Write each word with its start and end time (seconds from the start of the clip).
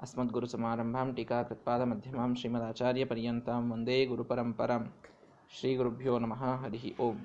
अस्मद्गुरुसमारम्भां 0.00 1.06
टीकाकृत्पादमध्यमां 1.12 2.28
श्रीमदाचार्यपर्यन्तां 2.34 3.60
वन्दे 3.70 3.98
ಗುರುಪರಂಪರಾಂ 4.06 4.84
ಶ್ರೀ 5.50 5.70
ಗುರುಭ್ಯೋ 5.76 6.14
ನಮಃ 6.18 6.42
ಹರಿ 6.62 6.90
ಓಂ 6.98 7.16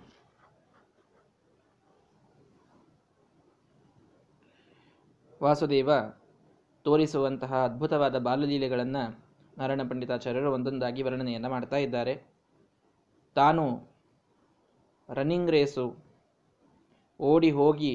ವಾಸುದೇವ 5.42 5.92
ತೋರಿಸುವಂತಹ 6.86 7.54
ಅದ್ಭುತವಾದ 7.64 8.18
ಬಾಲಲೀಲೆಗಳನ್ನು 8.20 9.04
ನಾರಾಯಣ 9.58 9.84
ಪಂಡಿತಾಚಾರ್ಯರು 9.90 10.52
ಒಂದೊಂದಾಗಿ 10.54 11.02
ವರ್ಣನೆಯನ್ನು 11.04 11.50
ಮಾಡ್ತಾ 11.50 11.78
ಇದ್ದಾರೆ 11.78 12.14
ತಾನು 13.36 13.66
ರನ್ನಿಂಗ್ 15.10 15.52
ರೇಸು 15.52 15.86
ಓಡಿ 17.20 17.52
ಹೋಗಿ 17.52 17.94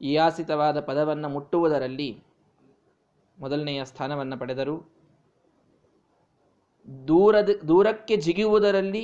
ಇಯಾಸಿತವಾದ 0.00 0.78
ಪದವನ್ನು 0.80 1.28
ಮುಟ್ಟುವುದರಲ್ಲಿ 1.28 2.10
ಮೊದಲನೆಯ 3.39 3.81
ಸ್ಥಾನವನ್ನು 3.85 4.37
ಪಡೆದರು. 4.39 4.75
ದೂರದ, 7.07 7.49
ದೂರಕ್ಕೆ 7.67 8.15
ಜಿಗಿಯುವುದರಲ್ಲಿ 8.17 9.03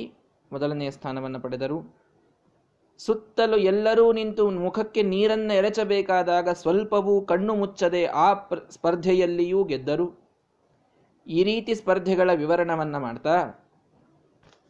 ಮೊದಲನೆಯ 0.52 0.90
ಸ್ಥಾನವನ್ನು 0.90 1.40
ಪಡೆದರು. 1.40 1.78
ಸುತ್ತಲೂ 3.00 3.56
ಎಲ್ಲರೂ 3.56 4.04
ನಿಂತು 4.12 4.44
ಮುಖಕ್ಕೆ 4.50 5.02
ನೀರನ್ನು 5.02 5.54
ಎರಚಬೇಕಾದಾಗ 5.54 6.48
ಸ್ವಲ್ಪವೂ 6.48 7.14
ಕಣ್ಣು 7.20 7.54
ಮುಚ್ಚದೆ 7.54 8.02
ಆ 8.06 8.28
ಸ್ಪರ್ಧೆಯಲ್ಲಿಯೂ 8.70 9.64
ಗೆದ್ದರು. 9.64 10.06
ಈ 11.26 11.40
ರೀತಿ 11.42 11.72
ಸ್ಪರ್ಧೆಗಳ 11.74 12.30
ವಿವರಣವನ್ನು 12.32 12.98
ಮಾಡ್ತಾ, 13.00 13.36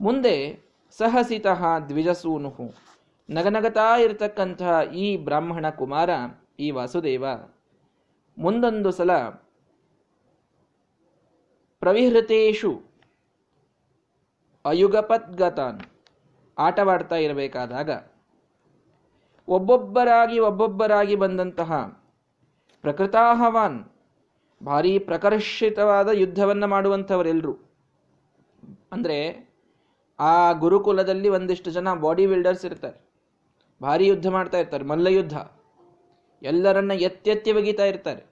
ಮುಂದೆ 0.00 0.34
ಸಹಸಿತಃ 0.98 1.62
ದ್ವಿಜಸೂನುಹು. 1.88 2.66
ನಗನಗತಾ 3.28 3.88
ಇರತಕ್ಕಂತಹ 3.96 4.74
ಈ 5.04 5.06
ಬ್ರಾಹ್ಮಣ 5.16 5.70
ಕುಮಾರ, 5.70 6.10
ಈ 6.60 6.68
ವಾಸುದೇವ, 6.70 7.24
ಮುಂದೊಂದು 8.38 8.90
ಸಲ 8.92 9.12
ಪ್ರವಿಹೃತೇಶು 11.86 12.70
ಅಯುಗಪದ್ಗತಾನ್ 14.64 15.80
ಆಟವಾಡ್ತಾ 16.58 17.16
ಇರಬೇಕಾದಾಗ 17.16 17.90
ಒಬ್ಬೊಬ್ಬರಾಗಿ 19.48 20.38
ಒಬ್ಬೊಬ್ಬರಾಗಿ 20.38 21.16
ಬಂದಂತಹ 21.16 21.72
ಪ್ರಕೃತಾಹವಾನ್, 22.84 23.78
ಭಾರೀ 24.60 24.92
ಪ್ರಕರ್ಷಿತವಾದ 24.98 26.08
ಯುದ್ಧವನ್ನು 26.12 26.66
ಮಾಡುವಂಥವರೆಲ್ಲರೂ 26.66 27.54
ಅಂದರೆ 28.92 29.18
ಆ 30.18 30.52
ಗುರುಕುಲದಲ್ಲಿ 30.52 31.28
ಒಂದಿಷ್ಟು 31.28 31.70
ಜನ 31.70 31.94
ಬಾಡಿ 32.04 32.26
ಬಿಲ್ಡರ್ಸ್ 32.26 32.64
ಇರ್ತಾರೆ. 32.64 32.98
ಭಾರಿ 33.80 34.06
ಯುದ್ಧ 34.06 34.28
ಮಾಡ್ತಾ 34.28 34.58
ಇರ್ತಾರೆ, 34.58 34.84
ಮಲ್ಲಯುದ್ಧ. 34.84 35.36
ಎಲ್ಲರನ್ನ 36.42 36.94
ಎತ್ತೆತ್ತಿ 37.08 37.52
ಬಗೀತಾ 37.52 37.84
ಇರ್ತಾರೆ. 37.84 38.22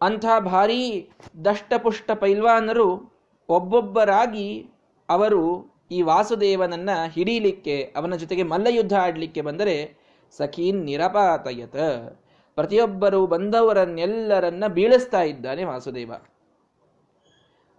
ಅಂಥ 0.00 0.24
ಭಾರೀ 0.44 1.10
ದಷ್ಟಪುಷ್ಟ 1.44 2.10
ಪೈಲ್ವಾನರು 2.10 2.88
ಒಬ್ಬೊಬ್ಬರಾಗಿ 3.48 4.70
ಅವರು 5.08 5.42
ಈ 5.90 6.02
ವಾಸುದೇವನನ್ನ 6.02 6.90
ಹಿಡೀಲಿಕ್ಕೆ, 7.06 7.94
ಅವನ 7.96 8.14
ಜೊತೆಗೆ 8.14 8.42
ಮಲ್ಲಯುದ್ಧ 8.42 8.94
ಆಡಲಿಕ್ಕೆ 9.02 9.40
ಬಂದರೆ 9.40 9.76
ಸಖೀನ್ 10.36 10.80
ನಿರಪಾತಯತ. 10.84 11.76
ಪ್ರತಿಯೊಬ್ಬರು 12.54 13.26
ಬಂದವರನ್ನೆಲ್ಲರನ್ನ 13.26 14.64
ಬೀಳಿಸ್ತಾ 14.66 15.20
ಇದ್ದಾನೆ 15.22 15.64
ವಾಸುದೇವ. 15.64 16.12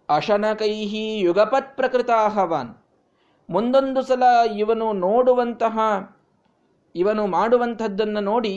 ಅಶನಕೈಹಿ 0.09 1.19
ಯುಗಪತ್ 1.19 1.75
ಪ್ರಕೃತಾಹವಾನ್ 1.77 2.71
ಮುಂದೊಂದು 3.49 4.01
ಸಲ 4.01 4.23
ಇವನು 4.57 4.93
ನೋಡುವಂತಹ, 4.93 5.79
ಇವನು 6.95 7.27
ಮಾಡುವಂಥದ್ದನ್ನು 7.27 8.19
ನೋಡಿ 8.19 8.55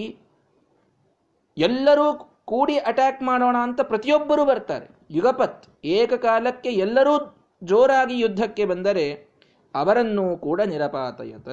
ಎಲ್ಲರೂ 1.56 2.31
ಕೂಡಿ 2.44 2.78
ಅಟ್ಯಾಕ್ 2.78 3.22
ಮಾಡೋಣ 3.22 3.56
ಅಂತ 3.62 3.80
ಪ್ರತಿಯೊಬ್ಬರೂ 3.80 4.44
ಬರ್ತಾರೆ. 4.44 4.86
ಯುಗಪತ್, 5.10 5.66
ಏಕಕಾಲಕ್ಕೆ 5.84 6.68
ಎಲ್ಲರೂ 6.68 7.38
ಜೋರಾಗಿ 7.64 8.18
ಯುದ್ಧಕ್ಕೆ 8.18 8.64
ಬಂದರೆ 8.64 9.32
ಅವರನ್ನೂ 9.74 10.36
ಕೂಡ 10.36 10.60
ನಿರಪಾತಯತ. 10.60 11.48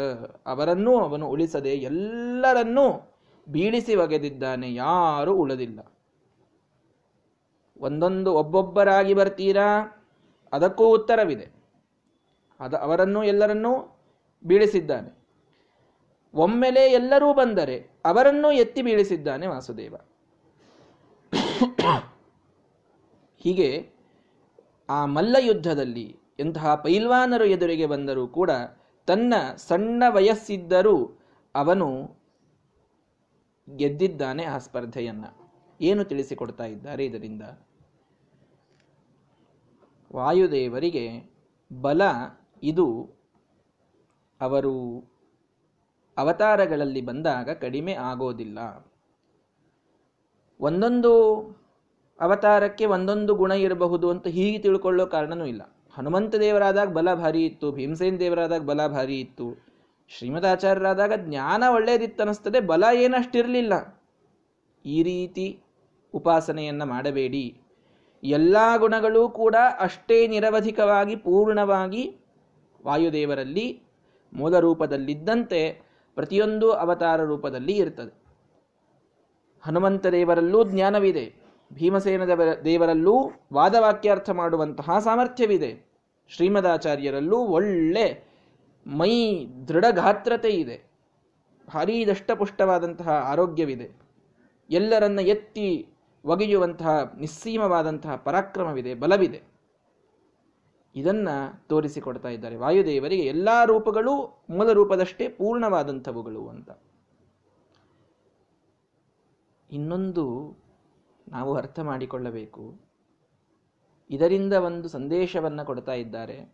ಅವರನ್ನೂ 0.45 0.99
ಅವನು 0.99 1.27
ಉಳಿಸದೆ 1.27 1.69
ಎಲ್ಲರನ್ನೂ 1.69 3.15
ಬೀಳಿಸಿ 3.49 3.95
ಒಗೆದಿದ್ದಾನೆ, 3.95 4.73
ಯಾರೂ 4.73 5.35
ಉಳಿದಿಲ್ಲ. 5.35 5.79
ಒಂದೊಂದು 7.81 8.33
ಒಬ್ಬೊಬ್ಬರಾಗಿ 8.33 9.13
ಬರ್ತೀರಾ? 9.13 9.67
ಅದಕ್ಕೂ 10.53 10.85
ಉತ್ತರವಿದೆ. 10.87 11.47
ಅದ 12.59 12.73
ಅವರನ್ನೂ 12.73 13.23
ಎಲ್ಲರನ್ನೂ 13.23 14.01
ಬೀಳಿಸಿದ್ದಾನೆ. 14.45 15.19
ಒಮ್ಮೆಲೆ 16.33 16.91
ಎಲ್ಲರೂ 16.91 17.33
ಬಂದರೆ 17.33 17.89
ಅವರನ್ನೂ 18.05 18.51
ಎತ್ತಿ 18.51 18.81
ಬೀಳಿಸಿದ್ದಾನೆ 18.81 19.47
ವಾಸುದೇವ. 19.47 19.95
ಹೀಗೆ 23.37 23.91
ಆ 24.89 25.05
ಮಲ್ಲ 25.05 25.35
ಯುದ್ಧದಲ್ಲಿ 25.39 26.19
ಎಂತಹ 26.39 26.75
ಪೈಲ್ವಾನರು 26.75 27.45
ಎದುರಿಗೆ 27.45 27.85
ಬಂದರೂ 27.85 28.27
ಕೂಡ 28.27 28.51
ತನ್ನ 29.07 29.33
ಸಣ್ಣ 29.55 30.03
ವಯಸ್ಸಿದ್ದರೂ 30.09 31.19
ಅವನು 31.55 32.19
ಗೆದ್ದಿದ್ದಾನೆ 33.75 34.43
ಆ 34.43 34.57
ಸ್ಪರ್ಧೆಯನ್ನ. 34.57 35.25
ಏನು 35.81 36.03
ತಿಳಿಸಿಕೊಡ್ತಾ 36.03 36.65
ಇದ್ದಾರೆ 36.65 37.05
ಇದರಿಂದ? 37.05 37.41
ವಾಯುದೇವರಿಗೆ 40.15 41.31
ಬಲ 41.81 42.01
ಇದು. 42.63 43.09
ಅವರು 44.41 45.03
ಅವತಾರಗಳಲ್ಲಿ 46.17 47.01
ಬಂದಾಗ 47.01 47.49
ಕಡಿಮೆ 47.49 47.93
ಆಗೋದಿಲ್ಲ. 47.93 48.59
ಒಂದೊಂದು 50.59 51.11
ಅವತಾರಕ್ಕೆ 52.19 52.85
ಒಂದೊಂದು 52.85 53.35
ಗುಣ 53.35 53.51
ಇರಬಹುದು 53.51 54.09
ಅಂತ 54.09 54.27
ಹೀಗೆ 54.27 54.59
ತಿಳ್ಕೊಳ್ಳೋ 54.59 55.05
ಕಾರಣನೂ 55.05 55.45
ಇಲ್ಲ. 55.45 55.61
ಹನುಮಂತ 55.93 56.35
ದೇವರಾದಾಗ 56.35 56.93
ಬಲ 56.93 57.13
ಭಾರಿ 57.13 57.45
ಇತ್ತು, 57.45 57.71
ಭೀಮಸೇನ್ 57.71 58.19
ದೇವರಾದಾಗ 58.19 58.61
ಬಲ 58.61 58.87
ಭಾರಿ 58.87 59.19
ಇತ್ತು, 59.19 59.69
ಶ್ರೀಮದಾಚಾರ್ಯರಾದಾಗ 60.07 61.13
ಜ್ಞಾನ 61.15 61.63
ಒಳ್ಳೆಯದಿತ್ತನಿಸ್ತದೆ 61.69 62.59
ಬಲ 62.59 62.83
ಏನಷ್ಟಿರಲಿಲ್ಲ. 62.93 64.03
ಈ 64.85 65.03
ರೀತಿ 65.03 65.63
ಉಪಾಸನೆಯನ್ನು 66.13 66.85
ಮಾಡಬೇಡಿ. 66.85 67.61
ಎಲ್ಲ 68.23 68.57
ಗುಣಗಳೂ 68.77 69.29
ಕೂಡ 69.29 69.55
ಅಷ್ಟೇ 69.79 70.27
ನಿರವಧಿಕವಾಗಿ 70.27 71.15
ಪೂರ್ಣವಾಗಿ 71.15 72.15
ವಾಯುದೇವರಲ್ಲಿ, 72.85 73.81
ಮೂಲ 74.33 74.59
ರೂಪದಲ್ಲಿದ್ದಂತೆ 74.59 75.61
ಪ್ರತಿಯೊಂದು 76.15 76.71
ಅವತಾರ 76.71 77.23
ರೂಪದಲ್ಲಿ 77.23 77.73
ಇರ್ತದೆ. 77.73 78.18
ಹನುಮಂತ 79.61 80.05
ದೇವರಲ್ಲೂ 80.05 80.63
ಜ್ಞಾನವಿದೆ. 80.63 81.35
ಭೀಮಸೇನ 81.73 82.25
ದೇವರಲ್ಲೂ 82.65 83.31
ವಾದವಾಕ್ಯಾರ್ಥ 83.53 84.29
ಮಾಡುವಂತಹ 84.29 84.99
ಸಾಮರ್ಥ್ಯವಿದೆ. 84.99 85.89
ಶ್ರೀಮದಾಚಾರ್ಯರಲ್ಲೂ 86.27 87.37
ಒಳ್ಳೆ 87.37 88.23
ಮೈ 88.87 89.45
ದೃಢಗಾತ್ರತೆ 89.67 90.49
ಇದೆ. 90.49 90.89
ಭಾರೀ 91.73 92.05
ದಷ್ಟಪುಷ್ಟವಾದಂತಹ 92.05 93.09
ಆರೋಗ್ಯವಿದೆ. 93.09 93.91
ಎಲ್ಲರನ್ನ 94.69 95.19
ಎತ್ತಿ 95.19 95.87
ಒಗೆಯುವಂತಹ 96.25 97.13
ನಿಸ್ಸೀಮವಾದಂತಹ 97.17 98.15
ಪರಾಕ್ರಮವಿದೆ, 98.15 98.95
ಬಲವಿದೆ. 98.95 99.41
ಇದನ್ನ 100.95 101.29
ತೋರಿಸಿಕೊಡ್ತಾ 101.67 102.29
ಇದ್ದಾರೆ 102.29 102.55
ವಾಯುದೇವರಿಗೆ. 102.55 103.21
ಎಲ್ಲಾ 103.21 103.63
ರೂಪಗಳು 103.63 104.43
ಮೂಲ 104.49 104.71
ರೂಪದಷ್ಟೇ 104.71 105.27
ಪೂರ್ಣವಾದಂಥವುಗಳು 105.27 106.47
ಅಂತ. 106.47 106.71
ಇನ್ನೊಂದು 109.71 110.55
ನಾವು 111.29 111.55
ಅರ್ಥ 111.55 111.79
ಮಾಡಿಕೊಳ್ಳಬೇಕು. 111.79 112.79
ಇದರಿಂದ 114.09 114.53
ಒಂದು 114.53 114.87
ಸಂದೇಶವನ್ನು 114.87 115.65
ಕೊಡ್ತಾ 115.65 115.91
ಇದ್ದಾರೆ. 115.91 116.53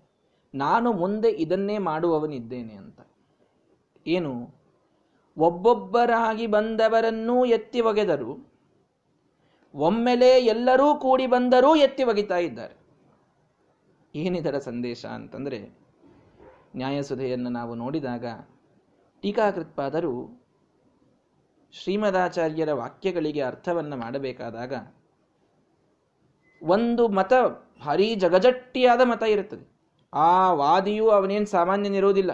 ನಾನು 0.56 0.94
ಮುಂದೆ 0.94 1.30
ಇದನ್ನೇ 1.30 1.78
ಮಾಡುವವನಿದ್ದೇನೆ 1.78 2.74
ಅಂತ. 2.74 3.02
ಏನು? 4.08 4.56
ಒಬ್ಬೊಬ್ಬರಾಗಿ 5.38 6.48
ಬಂದವರನ್ನೂ 6.48 7.46
ಎತ್ತಿ 7.46 7.82
ಒಗೆದರು. 7.82 8.54
ಒಮ್ಮೆಲೆ 9.76 10.46
ಎಲ್ಲರೂ 10.46 10.96
ಕೂಡಿ 10.96 11.28
ಬಂದರೂ 11.28 11.76
ಎತ್ತಿ 11.76 12.04
ಒಗಿತಾ 12.04 12.38
ಇದ್ದಾರೆ. 12.38 12.76
ಏನಿದರ 14.16 14.58
ಸಂದೇಶ 14.58 15.06
ಅಂತಂದರೆ, 15.06 15.78
ನ್ಯಾಯಸುಧೆಯನ್ನು 16.76 17.50
ನಾವು 17.50 17.76
ನೋಡಿದಾಗ 17.76 18.26
ಟೀಕಾಕೃತ್ಪಾದರು 19.22 20.45
ಶ್ರೀಮದಾಚಾರ್ಯರ 21.84 22.74
ವಾಕ್ಯಗಳಿಗೆ 22.74 23.42
ಅರ್ಥವನ್ನು 23.42 23.98
ಮಾಡಬೇಕಾದಾಗ 23.98 24.74
ಒಂದು 26.62 27.08
ಮತ 27.08 27.34
ಭಾರೀ 27.86 28.16
ಜಗಜಟ್ಟಿಯಾದ 28.16 29.02
ಮತ 29.02 29.24
ಇರುತ್ತದೆ. 29.24 29.78
ಆ 30.14 30.54
ವಾದಿಯು 30.54 31.10
ಅವನೇನು 31.10 31.46
ಸಾಮಾನ್ಯನಿರುವುದಿಲ್ಲ 31.46 32.32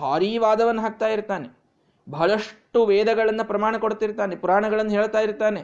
ಭಾರೀ 0.00 0.38
ವಾದವನ್ನು 0.38 0.82
ಹಾಕ್ತಾ 0.82 1.08
ಇರ್ತಾನೆ. 1.08 1.48
ಬಹಳಷ್ಟು 2.10 2.86
ವೇದಗಳನ್ನು 2.86 3.44
ಪ್ರಮಾಣ 3.44 3.76
ಕೊಡ್ತಿರ್ತಾನೆ, 3.76 4.36
ಪುರಾಣಗಳನ್ನು 4.36 4.90
ಹೇಳ್ತಾ 4.90 5.20
ಇರ್ತಾನೆ. 5.20 5.62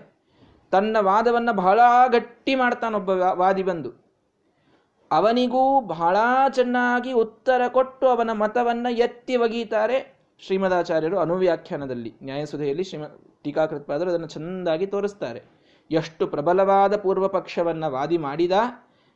ತನ್ನ 0.70 0.96
ವಾದವನ್ನು 1.00 1.52
ಬಹಳ 1.52 1.80
ಗಟ್ಟಿ 2.12 2.54
ಮಾಡ್ತಾನೊಬ್ಬ 2.54 3.08
ವಾದಿ 3.10 3.62
ಬಂದು. 3.62 3.90
ಅವನಿಗೂ 5.10 5.80
ಬಹಳ 5.80 6.16
ಚೆನ್ನಾಗಿ 6.48 7.12
ಉತ್ತರ 7.12 7.68
ಕೊಟ್ಟು 7.68 8.08
ಅವನ 8.08 8.32
ಮತವನ್ನು 8.32 8.92
ಎತ್ತಿ 8.92 9.36
ಒಗೀತಾರೆ. 9.36 10.17
ಶ್ರೀಮದಾಚಾರ್ಯರು 10.42 11.18
ಅನುವ್ಯಾಖ್ಯಾನದಲ್ಲಿ 11.18 12.14
ನ್ಯಾಯಸುಧೆಯಲ್ಲಿ 12.22 12.84
ಶ್ರೀಮ 12.84 13.04
ಟೀಕಾಕೃತ್ಪಾದರು 13.44 14.10
ಅದನ್ನು 14.10 14.28
ಚೆಂದಾಗಿ 14.28 14.86
ತೋರಿಸ್ತಾರೆ. 14.86 15.40
ಎಷ್ಟು 15.90 16.26
ಪ್ರಬಲವಾದ 16.26 16.96
ಪೂರ್ವ 16.96 17.28
ಪಕ್ಷವನ್ನು 17.28 17.90
ವಾದಿ 17.90 18.18
ಮಾಡಿದ 18.18 18.52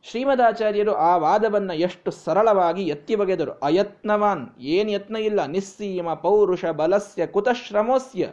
ಶ್ರೀಮದಾಚಾರ್ಯರು 0.03 0.95
ಆ 0.95 1.17
ವಾದವನ್ನು 1.17 1.75
ಎಷ್ಟು 1.75 2.11
ಸರಳವಾಗಿ 2.11 2.83
ಎತ್ತಿ 2.83 3.15
ಬಗೆದರು. 3.17 3.53
ಅಯತ್ನವಾನ್, 3.53 4.45
ಏನು 4.59 4.91
ಯತ್ನ 4.91 5.17
ಇಲ್ಲ. 5.17 5.47
ನಿಸ್ಸೀಮ 5.47 6.15
ಪೌರುಷ 6.15 6.65
ಬಲಸ್ಯ 6.65 7.27
ಕುತಶ್ರಮೋಸ್ಯ. 7.27 8.29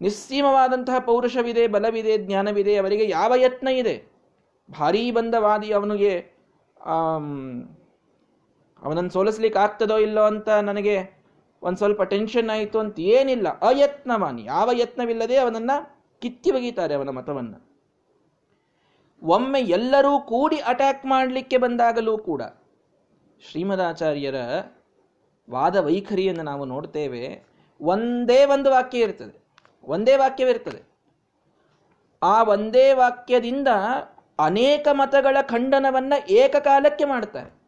ನಿಸ್ಸೀಮವಾದಂತಹ 0.00 0.98
ಪೌರುಷವಿದೆ, 0.98 1.66
ಬಲವಿದೆ, 1.66 2.18
ಜ್ಞಾನವಿದೆ, 2.18 2.76
ಅವರಿಗೆ 2.76 3.08
ಯಾವ 3.08 3.32
ಯತ್ನ 3.36 3.68
ಇದೆ? 3.68 3.96
ಭಾರೀ 4.68 5.10
ಬಂದ 5.10 5.34
ವಾದಿ 5.38 5.70
ಅವನಿಗೆ 5.72 6.12
ಅವನನ್ನು 8.82 9.10
ಸೋಲಿಸ್ಲಿಕ್ಕೆ 9.10 9.58
ಆಗ್ತದೋ 9.58 9.98
ಇಲ್ಲೋ 9.98 10.22
ಅಂತ 10.22 10.48
ನನಗೆ 10.48 11.19
ಒಂದು 11.62 11.78
ಸ್ವಲ್ಪ 11.78 12.02
ಟೆನ್ಷನ್ 12.02 12.50
ಆಯಿತು 12.50 12.78
ಅಂತ 12.78 12.98
ಏನಿಲ್ಲ 12.98 13.48
ಅಯತ್ನವಾನ್ 13.48 14.40
ಯಾವ 14.40 14.70
ಯತ್ನವಿಲ್ಲದೆ 14.72 15.36
ಅವನನ್ನ 15.36 15.70
ಕಿತ್ತಿ 16.18 16.50
ಬಗೀತಾರೆ 16.50 16.94
ಅವನ 16.94 17.08
ಮತವನ್ನ. 17.08 17.54
ಒಮ್ಮೆ 19.22 19.60
ಎಲ್ಲರೂ 19.60 20.20
ಕೂಡಿ 20.20 20.56
ಅಟ್ಯಾಕ್ 20.56 21.06
ಮಾಡಲಿಕ್ಕೆ 21.06 21.56
ಬಂದಾಗಲೂ 21.56 22.18
ಕೂಡ 22.18 22.42
ಶ್ರೀಮದಾಚಾರ್ಯರ 23.50 24.34
ವಾದ 25.50 25.76
ವೈಖರಿಯನ್ನು 25.76 26.42
ನಾವು 26.42 26.64
ನೋಡ್ತೇವೆ. 26.64 27.42
ಒಂದೇ 27.80 28.44
ಒಂದು 28.44 28.70
ವಾಕ್ಯ 28.70 28.98
ಇರ್ತದೆ. 28.98 29.40
ಒಂದೇ 29.84 30.16
ವಾಕ್ಯವಿರ್ತದೆ 30.16 30.82
ಆ 32.22 32.42
ಒಂದೇ 32.42 32.92
ವಾಕ್ಯದಿಂದ 32.92 33.68
ಅನೇಕ 34.38 34.88
ಮತಗಳ 34.92 35.36
ಖಂಡನವನ್ನು 35.42 36.30
ಏಕಕಾಲಕ್ಕೆ 36.30 37.04
ಮಾಡ್ತಾರೆ. 37.04 37.59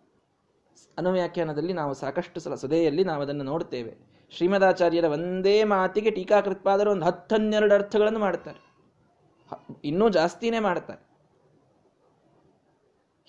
ಅನುವ್ಯಾಖ್ಯಾನದಲ್ಲಿ 0.99 1.73
ನಾವು 1.73 1.95
ಸಾಕಷ್ಟು 1.95 2.41
ಸಲ 2.41 2.55
ಸುದೆಯಲ್ಲಿ 2.55 3.05
ನಾವು 3.05 3.23
ಅದನ್ನು 3.23 3.45
ನೋಡ್ತೇವೆ 3.45 3.93
ಶ್ರೀಮದಾಚಾರ್ಯರ 4.31 5.05
ಒಂದೇ 5.05 5.65
ಮಾತಿಗೆ 5.65 6.11
ಟೀಕಾಕೃತ್ಪಾದರು 6.11 6.91
ಒಂದು 6.91 7.05
ಹತ್ತನ್ನೆರಡು 7.05 7.75
ಅರ್ಥಗಳನ್ನು 7.75 8.19
ಮಾಡ್ತಾರೆ 8.19 8.61
ಇನ್ನೂ 9.85 10.09
ಜಾಸ್ತಿನೇ 10.09 10.59
ಮಾಡ್ತಾರೆ 10.59 11.03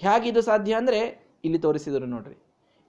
ಹೇಗಿದು 0.01 0.41
ಸಾಧ್ಯ 0.41 0.73
ಅಂದ್ರೆ 0.73 0.99
ಇಲ್ಲಿ 1.45 1.59
ತೋರಿಸಿದರು 1.59 2.05
ನೋಡ್ರಿ. 2.05 2.35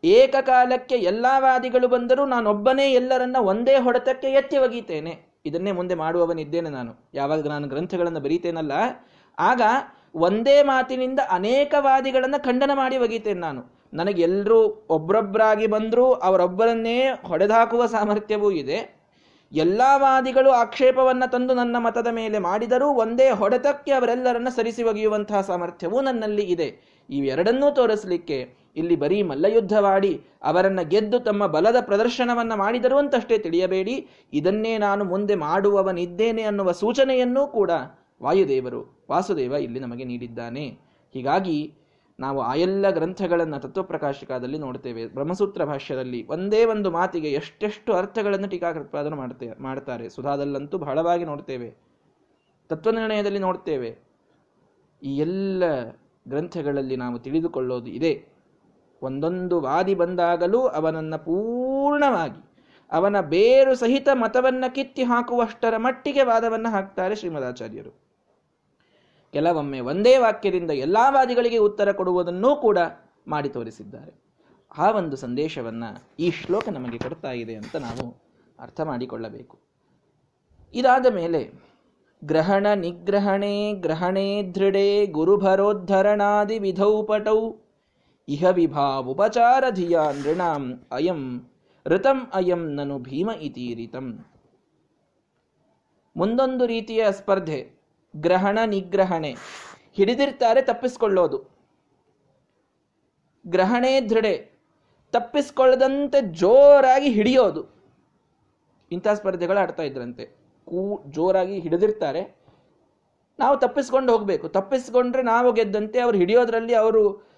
ಏಕಕಾಲಕ್ಕೆ 0.04 0.94
ಎಲ್ಲ 0.94 1.26
ವಾದಿಗಳು 1.38 1.88
ಬಂದರೂ 1.88 2.26
ನಾನೊಬ್ಬನೇ 2.26 2.92
ಎಲ್ಲರನ್ನ 2.92 3.36
ಒಂದೇ 3.40 3.76
ಹೊಡೆತಕ್ಕೆ 3.76 4.28
ಎತ್ತಿ 4.30 4.58
ಒಗೀತೇನೆ 4.58 5.12
ಇದನ್ನೇ 5.46 5.72
ಮುಂದೆ 5.72 5.94
ಮಾಡುವವನಿದ್ದೇನೆ 5.94 6.70
ನಾನು. 6.70 7.10
ಯಾವಾಗ 7.14 7.46
ನಾನು 7.48 7.68
ಗ್ರಂಥಗಳನ್ನು 7.68 8.20
ಬರೀತೇನಲ್ಲ, 8.20 8.72
ಆಗ 9.38 9.62
ಒಂದೇ 10.14 10.62
ಮಾತಿನಿಂದ 10.62 11.20
ಅನೇಕ 11.30 11.74
ವಾದಿಗಳನ್ನು 11.78 12.44
ಖಂಡನ 12.44 12.70
ಮಾಡಿ 12.74 12.96
ಒಗೀತೇನೆ 12.96 13.40
ನಾನು. 13.40 13.73
ನನಗೆ 13.94 14.22
ಎಲ್ಲರೂ 14.22 14.86
ಒಬ್ಬರೊಬ್ಬರಾಗಿ 14.90 15.66
ಬಂದರೂ 15.66 16.12
ಅವರೊಬ್ಬರನ್ನೇ 16.12 17.08
ಹೊಡೆದಾಕುವ 17.24 17.86
ಸಾಮರ್ಥ್ಯವೂ 17.86 18.50
ಇದೆ. 18.50 19.04
ಎಲ್ಲ 19.52 19.82
ವಾದಿಗಳು 19.96 20.50
ಆಕ್ಷೇಪವನ್ನು 20.50 21.30
ತಂದು 21.30 21.54
ನನ್ನ 21.54 21.76
ಮತದ 21.78 22.06
ಮೇಲೆ 22.10 22.38
ಮಾಡಿದರೂ 22.38 22.88
ಒಂದೇ 22.88 23.30
ಹೊಡೆತಕ್ಕೆ 23.30 23.92
ಅವರೆಲ್ಲರನ್ನ 23.92 24.48
ಸರಿಸಿ 24.48 24.82
ಒಗೆಯುವಂತಹ 24.82 25.40
ಸಾಮರ್ಥ್ಯವೂ 25.40 26.00
ನನ್ನಲ್ಲಿ 26.00 26.42
ಇದೆ. 26.42 26.94
ಇವೆರಡನ್ನೂ 27.10 27.70
ತೋರಿಸಲಿಕ್ಕೆ 27.70 28.54
ಇಲ್ಲಿ 28.76 28.96
ಬರೀ 28.96 29.22
ಮಲ್ಲಯುದ್ಧವಾಡಿ 29.22 30.20
ಅವರನ್ನ 30.42 30.80
ಗೆದ್ದು 30.80 31.20
ತಮ್ಮ 31.20 31.46
ಬಲದ 31.46 31.76
ಪ್ರದರ್ಶನವನ್ನ 31.80 32.54
ಮಾಡಿದರು 32.54 32.96
ಅಂತಷ್ಟೇ 32.96 33.38
ತಿಳಿಯಬೇಡಿ. 33.38 34.08
ಇದನ್ನೇ 34.32 34.78
ನಾನು 34.78 35.04
ಮುಂದೆ 35.04 35.34
ಮಾಡುವವನಿದ್ದೇನೆ 35.34 36.42
ಅನ್ನುವ 36.42 36.72
ಸೂಚನೆಯನ್ನೂ 36.72 37.46
ಕೂಡ 37.46 37.70
ವಾಯುದೇವರು 38.22 39.06
ವಾಸುದೇವ 39.10 39.52
ಇಲ್ಲಿ 39.52 39.80
ನಮಗೆ 39.80 40.04
ನೀಡಿದ್ದಾನೆ. 40.04 40.78
ಹೀಗಾಗಿ 41.12 41.74
ನಾವು 42.20 42.40
ಆ 42.40 42.54
ಎಲ್ಲ 42.54 42.90
ಗ್ರಂಥಗಳನ್ನು 42.90 43.60
ತತ್ವಪ್ರಕಾಶಿಕದಲ್ಲಿ 43.60 44.58
ನೋಡ್ತೇವೆ. 44.58 45.06
ಬ್ರಹ್ಮಸೂತ್ರ 45.06 45.64
ಭಾಷ್ಯದಲ್ಲಿ 45.64 46.26
ಒಂದೇ 46.26 46.64
ಒಂದು 46.64 46.90
ಮಾತಿಗೆ 46.90 47.32
ಎಷ್ಟೆಷ್ಟು 47.32 47.92
ಅರ್ಥಗಳನ್ನು 47.92 48.48
ಟೀಕಾಕೃತ್ಪಾದನೆ 48.48 49.16
ಮಾಡ್ತೇ, 49.16 49.50
ಮಾಡ್ತಾರೆ. 49.60 50.08
ಸುಧಾದಲ್ಲಂತೂ 50.08 50.78
ಬಹಳವಾಗಿ 50.78 51.24
ನೋಡ್ತೇವೆ. 51.24 51.74
ತತ್ವನಿರ್ಣಯದಲ್ಲಿ 52.68 53.38
ನೋಡ್ತೇವೆ. 53.38 53.98
ಈ 55.02 55.16
ಎಲ್ಲ 55.16 55.62
ಗ್ರಂಥಗಳಲ್ಲಿ 56.28 56.96
ನಾವು 56.96 57.18
ತಿಳಿದುಕೊಳ್ಳೋದು 57.18 57.86
ಇದೆ. 57.86 58.24
ಒಂದೊಂದು 59.02 59.60
ವಾದಿ 59.60 59.94
ಬಂದಾಗಲೂ 59.94 60.66
ಅವನನ್ನು 60.66 61.24
ಪೂರ್ಣವಾಗಿ, 61.24 62.44
ಅವನ 62.92 63.20
ಬೇರು 63.20 63.74
ಸಹಿತ 63.74 64.08
ಮತವನ್ನು 64.12 64.74
ಕಿತ್ತಿ 64.74 65.02
ಹಾಕುವಷ್ಟರ 65.02 65.76
ಮಟ್ಟಿಗೆ 65.76 66.22
ವಾದವನ್ನು 66.22 66.70
ಹಾಕ್ತಾರೆ 66.70 67.14
ಶ್ರೀಮದಾಚಾರ್ಯರು. 67.14 68.03
ಕೆಲವೊಮ್ಮೆ 69.34 69.80
ಒಂದೇ 69.80 70.16
ವಾಕ್ಯದಿಂದ 70.16 70.70
ಎಲ್ಲ 70.70 70.96
ವಾದಿಗಳಿಗೆ 71.08 71.56
ಉತ್ತರ 71.56 71.92
ಕೊಡುವುದನ್ನೂ 71.92 72.56
ಕೂಡ 72.56 72.78
ಮಾಡಿ 73.28 73.48
ತೋರಿಸಿದ್ದಾರೆ. 73.48 74.12
ಆ 74.78 74.90
ಒಂದು 74.90 75.16
ಸಂದೇಶವನ್ನ 75.16 75.84
ಈ 76.18 76.30
ಶ್ಲೋಕ 76.30 76.68
ನಮಗೆ 76.68 76.98
ಕೊಡ್ತಾ 76.98 77.32
ಇದೆ 77.32 77.54
ಅಂತ 77.54 77.76
ನಾವು 77.76 78.16
ಅರ್ಥ 78.60 78.80
ಮಾಡಿಕೊಳ್ಳಬೇಕು. 78.80 79.58
ಇದಾದ 80.74 81.06
ಮೇಲೆ, 81.06 81.52
ಗ್ರಹಣ 82.24 82.66
ನಿಗ್ರಹಣೆ, 82.74 83.72
ಗ್ರಹಣೇ 83.72 84.42
ದೃಢೇ, 84.42 85.06
ಗುರುಭರೋದ್ಧರಣಾದಿ 85.06 86.58
ವಿಧೌ 86.58 87.02
ಪಟೌ 87.02 87.52
ಇಹ 88.28 88.44
ವಿಭಾವುಪಚಾರ 88.46 89.64
ಧಿಯ 89.70 89.98
ನೃಣಾಂ 90.22 90.86
ಅಯಂ, 90.92 91.50
ಋತಂ 91.86 92.30
ಅಯಂ 92.34 92.58
ನನು 92.58 92.98
ಭೀಮ 92.98 93.30
ಋತಂ 93.84 94.24
ಮುಂದೊಂದು 96.16 96.66
ರೀತಿಯ 96.66 97.12
ಸ್ಪರ್ಧೆ 97.12 97.73
ಗ್ರಹಣ 98.16 98.58
ನಿಗ್ರಹಣೆ. 98.66 99.36
ಹಿಡಿದಿರ್ತಾರೆ, 99.92 100.62
ತಪ್ಪಿಸ್ಕೊಳ್ಳೋದು. 100.62 101.38
ಗ್ರಹಣೆ 103.46 104.00
ದೃಢೆ. 104.00 104.50
ತಪ್ಪಿಸ್ಕೊಳ್ಳದಂತೆ 105.12 106.20
ಜೋರಾಗಿ 106.22 107.08
ಹಿಡಿಯೋದು. 107.08 107.64
ಇಂಥ 108.92 109.08
ಸ್ಪರ್ಧೆಗಳು 109.08 109.58
ಆಡ್ತಾ 109.58 109.82
ಇದ್ರಂತೆ. 109.82 110.24
ಕೂ, 110.66 111.02
ಜೋರಾಗಿ 111.06 111.58
ಹಿಡಿದಿರ್ತಾರೆ. 111.58 112.36
ನಾವು 113.38 113.56
ತಪ್ಪಿಸ್ಕೊಂಡು 113.56 114.12
ಹೋಗಬೇಕು. 114.12 114.48
ತಪ್ಪಿಸ್ಕೊಂಡ್ರೆ 114.48 115.22
ನಾವು 115.22 115.52
ಗೆದ್ದಂತೆ, 115.52 116.00
ಅವ್ರು 116.00 116.18
ಹಿಡಿಯೋದ್ರಲ್ಲಿ 116.18 116.74
ಅವರು 116.74 117.34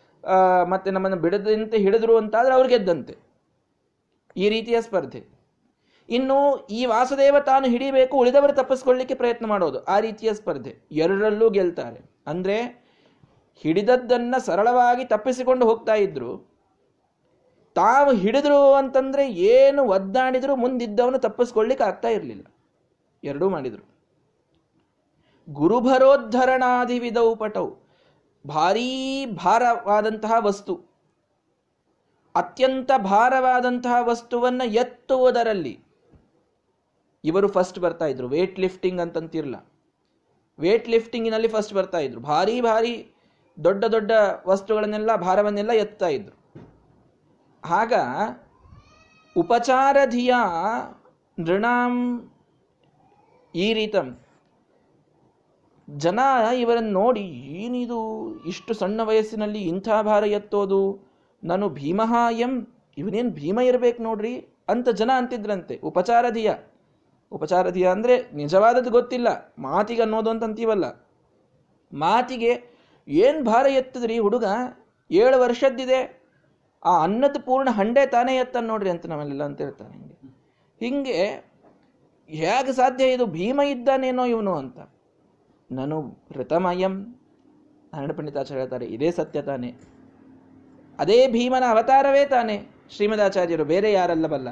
ಮತ್ತೆ 0.71 0.91
ನಮ್ಮನ್ನು 0.91 1.19
ಬಿಡದಂತೆ 1.19 1.79
ಹಿಡಿದ್ರು 1.79 2.17
ಅಂತಾದ್ರೆ 2.17 2.55
ಅವ್ರು 2.55 2.69
ಗೆದ್ದಂತೆ. 2.69 3.17
ಈ 4.37 4.49
ರೀತಿಯ 4.49 4.81
ಸ್ಪರ್ಧೆ. 4.83 5.36
ಇನ್ನು 6.09 6.67
ಈ 6.67 6.87
ವಾಸುದೇವ 6.87 7.37
ತಾನು 7.41 7.67
ಹಿಡಿಬೇಕು, 7.67 8.17
ಉಳಿದವರು 8.17 8.53
ತಪ್ಪಿಸ್ಕೊಳ್ಳಿಕ್ಕೆ 8.53 9.15
ಪ್ರಯತ್ನ 9.15 9.47
ಮಾಡೋದು, 9.47 9.85
ಆ 9.85 9.99
ರೀತಿಯ 9.99 10.35
ಸ್ಪರ್ಧೆ. 10.35 10.79
ಎರಡರಲ್ಲೂ 10.93 11.51
ಗೆಲ್ತಾರೆ. 11.51 12.11
ಅಂದ್ರೆ 12.27 12.87
ಹಿಡಿದದ್ದನ್ನ 13.57 14.35
ಸರಳವಾಗಿ 14.39 15.05
ತಪ್ಪಿಸಿಕೊಂಡು 15.05 15.67
ಹೋಗ್ತಾ 15.67 15.95
ಇದ್ರು. 15.95 16.57
ತಾವು 17.75 18.13
ಹಿಡಿದ್ರು 18.13 18.75
ಅಂತಂದ್ರೆ 18.75 19.33
ಏನು 19.33 19.85
ಒದ್ದಾಡಿದ್ರು, 19.85 20.57
ಮುಂದಿದ್ದವನು 20.57 21.19
ತಪ್ಪಿಸ್ಕೊಳ್ಳಿಕ್ಕೆ 21.19 21.85
ಆಗ್ತಾ 21.85 22.09
ಇರಲಿಲ್ಲ. 22.09 22.45
ಎರಡೂ 23.25 23.49
ಮಾಡಿದ್ರು. 23.49 23.97
ಗುರುಭರೋದ್ಧರಣಾದಿವಿಧೌ 25.49 27.35
ಪಟವು, 27.35 27.79
ಭಾರೀ 28.47 29.27
ಭಾರವಾದಂತಹ 29.27 30.33
ವಸ್ತು. 30.41 30.81
ಅತ್ಯಂತ 32.35 32.91
ಭಾರವಾದಂತಹ 32.97 33.95
ವಸ್ತುವನ್ನ 34.01 34.63
ಎತ್ತುವುದರಲ್ಲಿ 34.65 35.86
ಇವರು 37.25 37.49
ಫಸ್ಟ್ 37.49 37.79
ಬರ್ತಾ 37.79 38.07
ಇದ್ರು. 38.07 38.29
ವೇಟ್ 38.29 38.59
ಲಿಫ್ಟಿಂಗ್ 38.61 39.01
ಅಂತಂತಿರಲ್ಲ. 39.01 39.73
ವೇಟ್ 40.59 40.89
ಲಿಫ್ಟಿಂಗಿನಲ್ಲಿ 40.89 41.49
ಫಸ್ಟ್ 41.49 41.75
ಬರ್ತಾ 41.75 41.99
ಇದ್ರು. 41.99 42.21
ಭಾರಿ 42.21 42.61
ಭಾರಿ 42.61 43.15
ದೊಡ್ಡ 43.65 43.85
ದೊಡ್ಡ 43.85 44.11
ವಸ್ತುಗಳನ್ನೆಲ್ಲ, 44.47 45.17
ಭಾರವನ್ನೆಲ್ಲ 45.17 45.73
ಎತ್ತಾ 45.73 46.09
ಇದ್ರು. 46.09 46.37
ಆಗ 47.65 47.93
ಉಪಚಾರಧಿಯ 49.37 50.35
ನೃಣಾಂ 51.39 51.95
ಈ 53.55 53.73
ರೀತಂ 53.73 54.19
ಜನ 55.97 56.19
ಇವರನ್ನು 56.59 56.91
ನೋಡಿ, 56.91 57.25
ಏನಿದು 57.65 57.99
ಇಷ್ಟು 58.45 58.75
ಸಣ್ಣ 58.75 59.01
ವಯಸ್ಸಿನಲ್ಲಿ 59.03 59.63
ಇಂಥ 59.63 59.89
ಭಾರ 60.03 60.25
ಎತ್ತೋದು? 60.25 60.99
ನಾನು 61.45 61.69
ಭೀಮಹ 61.69 62.15
ಎಂ, 62.31 62.69
ಇವನೇನು 62.99 63.31
ಭೀಮ 63.31 63.61
ಇರಬೇಕು 63.61 64.03
ನೋಡ್ರಿ 64.03 64.35
ಅಂತ 64.69 64.89
ಜನ 64.89 65.11
ಅಂತಿದ್ರಂತೆ. 65.17 65.81
ಉಪಚಾರಧಿಯ 65.83 66.51
ಉಪಚಾರಧಿಯ 67.33 67.89
ಅಂದರೆ 67.89 68.15
ನಿಜವಾದದ್ದು 68.33 68.91
ಗೊತ್ತಿಲ್ಲ. 68.91 69.29
ಮಾತಿಗೆ 69.59 70.03
ಅನ್ನೋದು 70.03 70.31
ಅಂತ 70.31 70.45
ಅಂತೀವಲ್ಲ. 70.45 70.87
ಮಾತಿಗೆ 71.93 72.53
ಏನು 73.09 73.45
ಭಾರ 73.45 73.67
ಎತ್ತದ್ರಿ 73.67 74.19
ಹುಡುಗ? 74.19 74.45
ಏಳು 75.11 75.41
ವರ್ಷದ್ದಿದೆ. 75.41 76.01
ಆ 76.85 77.03
ಅನ್ನದ 77.03 77.37
ಪೂರ್ಣ 77.45 77.69
ಹಂಡೆ 77.71 78.07
ತಾನೇ 78.07 78.37
ಎತ್ತ 78.37 78.57
ನೋಡ್ರಿ 78.61 78.91
ಅಂತ 78.91 79.07
ನಾವೆಲ್ಲ 79.07 79.43
ಅಂತ 79.45 79.61
ಹೇಳ್ತಾನೆ 79.61 79.95
ಹಿಂಗೆ. 79.97 80.17
ಹಿಂಗೆ 80.81 81.27
ಹೇಗೆ 82.29 82.73
ಸಾಧ್ಯ 82.73 83.13
ಇದು? 83.13 83.27
ಭೀಮ 83.27 83.61
ಇದ್ದಾನೇನೋ 83.61 84.25
ಇವನು 84.25 84.55
ಅಂತ. 84.55 84.79
ನಾನು 85.73 85.97
ಋತಮಯಂ 86.31 86.95
ನಾರಾಯಣ 87.93 88.13
ಪಂಡಿತಾಚಾರ್ಯ 88.13 88.61
ಹೇಳ್ತಾರೆ, 88.61 88.87
ಇದೇ 88.87 89.11
ಸತ್ಯ 89.11 89.43
ತಾನೆ. 89.43 89.75
ಅದೇ 90.99 91.29
ಭೀಮನ 91.29 91.65
ಅವತಾರವೇ 91.69 92.25
ತಾನೆ. 92.25 92.57
ಶ್ರೀಮದಾಚಾರ್ಯರು 92.91 93.65
ಬೇರೆ 93.65 93.93
ಯಾರಲ್ಲವಲ್ಲ. 93.93 94.49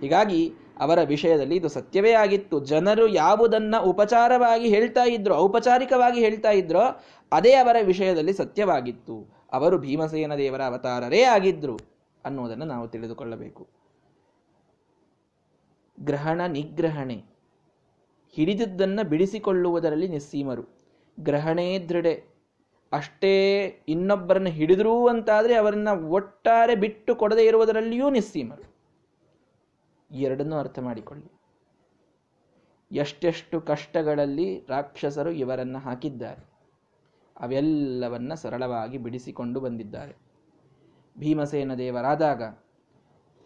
ಹೀಗಾಗಿ 0.00 0.52
ಅವರ 0.78 0.98
ವಿಷಯದಲ್ಲಿ 1.02 1.56
ಇದು 1.56 1.68
ಸತ್ಯವೇ 1.68 2.12
ಆಗಿತ್ತು. 2.12 2.60
ಜನರು 2.60 3.08
ಯಾವುದನ್ನ 3.08 3.74
ಉಪಚಾರವಾಗಿ 3.84 4.68
ಹೇಳ್ತಾ 4.68 5.04
ಇದ್ರೋ, 5.04 5.34
ಔಪಚಾರಿಕವಾಗಿ 5.34 6.20
ಹೇಳ್ತಾ 6.20 6.50
ಇದ್ರೋ, 6.50 6.80
ಅದೇ 7.32 7.52
ಅವರ 7.52 7.76
ವಿಷಯದಲ್ಲಿ 7.82 8.32
ಸತ್ಯವಾಗಿತ್ತು. 8.32 9.38
ಅವರು 9.52 9.78
ಭೀಮಸೇನ 9.78 10.34
ದೇವರ 10.34 10.62
ಅವತಾರರೇ 10.62 11.22
ಆಗಿದ್ರು 11.22 11.78
ಅನ್ನುವುದನ್ನು 12.24 12.64
ನಾವು 12.64 12.88
ತಿಳಿದುಕೊಳ್ಳಬೇಕು. 12.88 13.68
ಗ್ರಹಣ 16.00 16.40
ನಿಗ್ರಹಣೆ. 16.46 17.24
ಹಿಡಿದಿದ್ದನ್ನು 18.32 19.08
ಬಿಡಿಸಿಕೊಳ್ಳುವುದರಲ್ಲಿ 19.08 20.08
ನಿಸ್ಸೀಮರು. 20.08 20.78
ಗ್ರಹಣೇ 21.20 21.78
ದೃಢೆ. 21.78 22.38
ಅಷ್ಟೇ 22.92 23.64
ಇನ್ನೊಬ್ಬರನ್ನು 23.88 24.48
ಹಿಡಿದ್ರೂ 24.48 25.08
ಅಂತಾದರೆ 25.08 25.54
ಅವರನ್ನು 25.54 26.08
ಒಟ್ಟಾರೆ 26.08 26.74
ಬಿಟ್ಟು 26.74 27.14
ಕೊಡದೇ 27.14 27.44
ಇರುವುದರಲ್ಲಿಯೂ 27.44 28.10
ನಿಸ್ಸೀಮರು. 28.10 28.77
ಎರಡನ್ನೂ 30.10 30.56
ಅರ್ಥ 30.56 30.78
ಮಾಡಿಕೊಳ್ಳಿ. 30.78 31.30
ಎಷ್ಟೆಷ್ಟು 32.92 33.60
ಕಷ್ಟಗಳಲ್ಲಿ 33.60 34.66
ರಾಕ್ಷಸರು 34.68 35.30
ಇವರನ್ನು 35.30 35.78
ಹಾಕಿದ್ದಾರೆ. 35.78 36.48
ಅವೆಲ್ಲವನ್ನ 37.40 38.34
ಸರಳವಾಗಿ 38.34 38.98
ಬಿಡಿಸಿಕೊಂಡು 38.98 39.60
ಬಂದಿದ್ದಾರೆ. 39.60 40.16
ಭೀಮಸೇನ 41.18 41.74
ದೇವರಾದಾಗ 41.74 42.42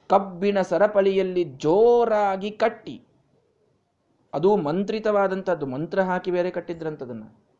ಕಬ್ಬಿಣ 0.09 0.61
ಸರಪಳಿಯಲ್ಲಿ 0.61 1.45
ಜೋರಾಗಿ 1.45 2.51
ಕಟ್ಟಿ. 2.51 3.03
ಅದು 4.35 4.57
ಮಂತ್ರಿತವಾದಂಥದ್ದು, 4.57 5.67
ಮಂತ್ರ 5.67 6.03
ಹಾಕಿ 6.03 6.31
ಬೇರೆ 6.31 6.51
ಕಟ್ಟಿದ್ರಂಥದನ್ನು. 6.51 7.53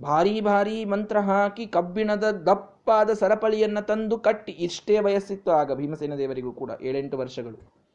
ಭಾರಿ 0.00 0.40
ಭಾರಿ 0.40 0.84
ಮಂತ್ರ 0.84 1.20
ಹಾಕಿ 1.20 1.66
ಕಬ್ಬಿಣದ 1.66 2.30
ದಪ್ಪಾದ 2.30 3.10
ಸರಪಳಿಯನ್ನು 3.12 3.86
ತಂದು 3.86 4.18
ಕಟ್ಟಿ. 4.18 4.52
ಇಷ್ಟೇ 4.52 4.98
ವಯಸ್ಸಿತ್ತು 4.98 5.50
ಆಗ 5.50 5.72
ಭೀಮಸೇನ 5.74 6.14
ದೇವರಿಗೂ 6.14 6.52
ಕೂಡ, 6.52 6.70
ಏಳೆಂಟು 6.82 7.18
ವರ್ಷಗಳು. 7.18 7.87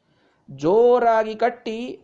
ಜೋರಾಗಿ 0.50 1.34
ಕಟ್ಟಿ 1.34 2.00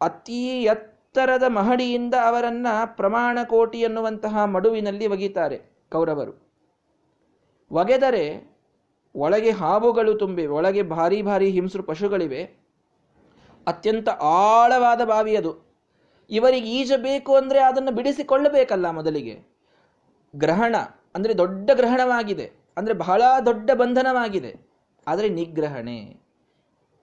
ಅತೀ 0.00 0.62
ಎತ್ತರದ 0.64 1.42
ಮಹಡಿಯಿಂದ 1.48 2.14
ಅವರನ್ನ 2.26 2.66
ಪ್ರಮಾಣ 2.84 3.38
ಕೋಟಿ 3.44 3.80
ಎನ್ನುವಂತಹ 3.80 4.44
ಮಡುವಿನಲ್ಲಿ 4.44 5.06
ಒಗಿತಾರೆ 5.06 5.58
ಕೌರವರು. 5.92 6.48
ಒಗೆದರೆ 7.70 8.54
ಒಳಗೆ 9.14 9.50
ಹಾವುಗಳು 9.50 10.14
ತುಂಬಿವೆ 10.14 10.52
ಒಳಗೆ 10.52 10.82
ಭಾರಿ 10.82 11.22
ಭಾರಿ 11.22 11.50
ಹಿಂಸರು 11.50 11.82
ಪಶುಗಳಿವೆ. 11.82 12.42
ಅತ್ಯಂತ 13.66 14.08
ಆಳವಾದ 14.22 15.04
ಬಾವಿ 15.04 15.36
ಅದು. 15.36 15.68
ಇವರಿಗೆ 16.30 16.70
ಈಜಬೇಕು 16.70 17.34
ಅಂದರೆ 17.34 17.58
ಅದನ್ನು 17.58 17.92
ಬಿಡಿಸಿಕೊಳ್ಳಬೇಕಲ್ಲ 17.92 18.90
ಮೊದಲಿಗೆ. 18.90 19.34
ಗ್ರಹಣ 20.36 20.76
ಅಂದರೆ 21.14 21.38
ದೊಡ್ಡ 21.38 21.70
ಗ್ರಹಣವಾಗಿದೆ. 21.74 22.50
ಅಂದರೆ 22.76 22.94
ಬಹಳ 22.94 23.22
ದೊಡ್ಡ 23.46 23.70
ಬಂಧನವಾಗಿದೆ. 23.70 24.54
ಆದರೆ 25.06 25.28
ನಿಗ್ರಹಣೆ. 25.28 26.27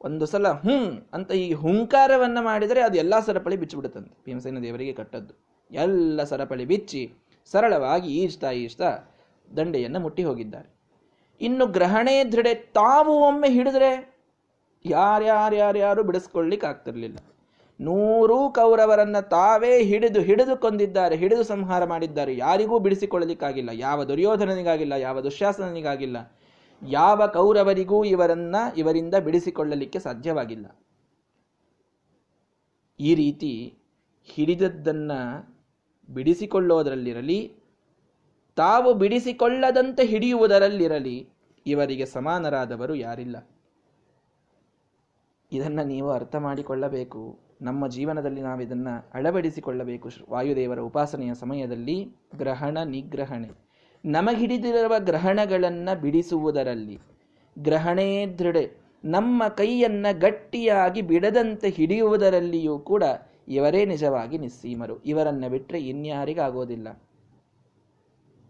ಒಂದು 0.02 0.26
ಸಲ 0.26 0.48
ಹ್ಮ್ 0.48 1.02
ಅಂತ 1.14 1.32
ಈ 1.32 1.54
ಹುಂಕಾರವನ್ನ 1.54 2.38
ಮಾಡಿದರೆ 2.42 2.82
ಅದು 2.82 2.98
ಎಲ್ಲ 2.98 3.20
ಸರಪಳಿ 3.20 3.56
ಬಿಚ್ಚಿಬಿಡುತ್ತಂತೆ. 3.56 4.18
ಭೀಮಸೇನ 4.26 4.60
ದೇವರಿಗೆ 4.60 4.94
ಕಟ್ಟದ್ದು. 4.94 5.46
ಎಲ್ಲ 5.72 6.24
ಸರಪಳಿ 6.24 6.66
ಬಿಚ್ಚಿ 6.66 7.14
ಸರಳವಾಗಿ 7.52 8.08
ಈಜ್ತಾ 8.08 8.52
ಈಜ್ತಾ 8.52 9.14
ದಂಡೆಯನ್ನು 9.58 10.00
ಮುಟ್ಟಿ 10.00 10.24
ಹೋಗಿದ್ದಾರೆ. 10.24 10.76
ಇನ್ನು 11.42 11.66
ಗ್ರಹಣೆ 11.68 12.24
ದೃಢೆ, 12.24 12.56
ತಾವು 12.56 13.14
ಒಮ್ಮೆ 13.14 13.50
ಹಿಡಿದ್ರೆ 13.50 14.16
ಯಾರ್ಯಾರ್ಯಾರ್ಯಾರು 14.86 16.04
ಬಿಡಿಸ್ಕೊಳ್ಳಿಕ್ಕೆ 16.04 16.68
ಆಗ್ತಿರ್ಲಿಲ್ಲ. 16.68 17.18
ನೂರು 17.82 18.50
ಕೌರವರನ್ನ 18.50 19.20
ತಾವೇ 19.20 19.84
ಹಿಡಿದು 19.84 20.22
ಹಿಡಿದು 20.22 20.58
ಕೊಂದಿದ್ದಾರೆ, 20.58 21.16
ಹಿಡಿದು 21.16 21.44
ಸಂಹಾರ 21.44 21.86
ಮಾಡಿದ್ದಾರೆ. 21.86 22.38
ಯಾರಿಗೂ 22.38 22.80
ಬಿಡಿಸಿಕೊಳ್ಳಲಿಕ್ಕಾಗಿಲ್ಲ. 22.80 23.70
ಯಾವ 23.74 24.04
ದುರ್ಯೋಧನನಿಗಾಗಿಲ್ಲ, 24.04 24.94
ಯಾವ 24.94 25.22
ದುಶ್ಯಾಸನಿಗಾಗಿಲ್ಲ 25.22 26.35
ಯಾವ 26.84 27.28
ಕೌರವರಿಗೂ 27.28 28.04
ಇವರನ್ನ 28.04 28.56
ಇವರಿಂದ 28.78 29.16
ಬಿಡಿಸಿಕೊಳ್ಳಲಿಕ್ಕೆ 29.16 30.00
ಸಾಧ್ಯವಾಗಿಲ್ಲ. 30.00 30.80
ಈ 33.00 33.16
ರೀತಿ 33.16 33.78
ಹಿಡಿದದ್ದನ್ನ 34.24 35.12
ಬಿಡಿಸಿಕೊಳ್ಳೋದರಲ್ಲಿರಲಿ, 36.10 37.56
ತಾವು 38.56 38.94
ಬಿಡಿಸಿಕೊಳ್ಳದಂತೆ 38.94 40.06
ಹಿಡಿಯುವುದರಲ್ಲಿರಲಿ 40.06 41.30
ಇವರಿಗೆ 41.68 42.06
ಸಮಾನರಾದವರು 42.06 42.96
ಯಾರಿಲ್ಲ. 42.96 43.50
ಇದನ್ನು 45.52 45.84
ನೀವು 45.84 46.10
ಅರ್ಥ 46.10 46.36
ಮಾಡಿಕೊಳ್ಳಬೇಕು. 46.36 47.40
ನಮ್ಮ 47.62 47.88
ಜೀವನದಲ್ಲಿ 47.88 48.42
ನಾವು 48.42 48.62
ಇದನ್ನು 48.62 49.10
ಅಳವಡಿಸಿಕೊಳ್ಳಬೇಕು. 49.14 50.10
ವಾಯುದೇವರ 50.30 50.80
ಉಪಾಸನೆಯ 50.80 51.34
ಸಮಯದಲ್ಲಿ 51.34 52.16
ಗ್ರಹಣ 52.38 52.78
ನಿಗ್ರಹಣೆ. 52.86 53.65
ನಮಗಿಡಿದಿರುವ 54.06 54.94
ಗ್ರಹಣಗಳನ್ನು 55.00 55.94
ಬಿಡಿಸುವುದರಲ್ಲಿ 56.02 56.98
ಗ್ರಹಣೇ 57.58 58.10
ದೃಢ. 58.40 58.58
ನಮ್ಮ 59.06 59.48
ಕೈಯನ್ನು 59.48 60.12
ಗಟ್ಟಿಯಾಗಿ 60.20 61.02
ಬಿಡದಂತೆ 61.02 61.70
ಹಿಡಿಯುವುದರಲ್ಲಿಯೂ 61.70 62.76
ಕೂಡ 62.80 63.04
ಇವರೇ 63.48 63.82
ನಿಜವಾಗಿ 63.86 64.38
ನಿಸ್ಸೀಮರು. 64.38 64.96
ಇವರನ್ನು 65.04 65.48
ಬಿಟ್ಟರೆ 65.50 65.80
ಇನ್ಯಾರಿಗಾಗೋದಿಲ್ಲ. 65.88 66.88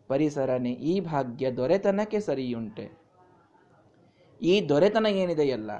ಪರಿಸರನೆ, 0.07 0.71
ಈ 0.71 0.93
ಭಾಗ್ಯ 0.99 1.51
ದೊರೆತನಕ್ಕೆ 1.51 2.19
ಸರಿಯುಂಟೆ. 2.19 2.85
ಈ 4.41 4.53
ದೊರೆತನ 4.69 5.05
ಏನಿದೆಯಲ್ಲ, 5.05 5.71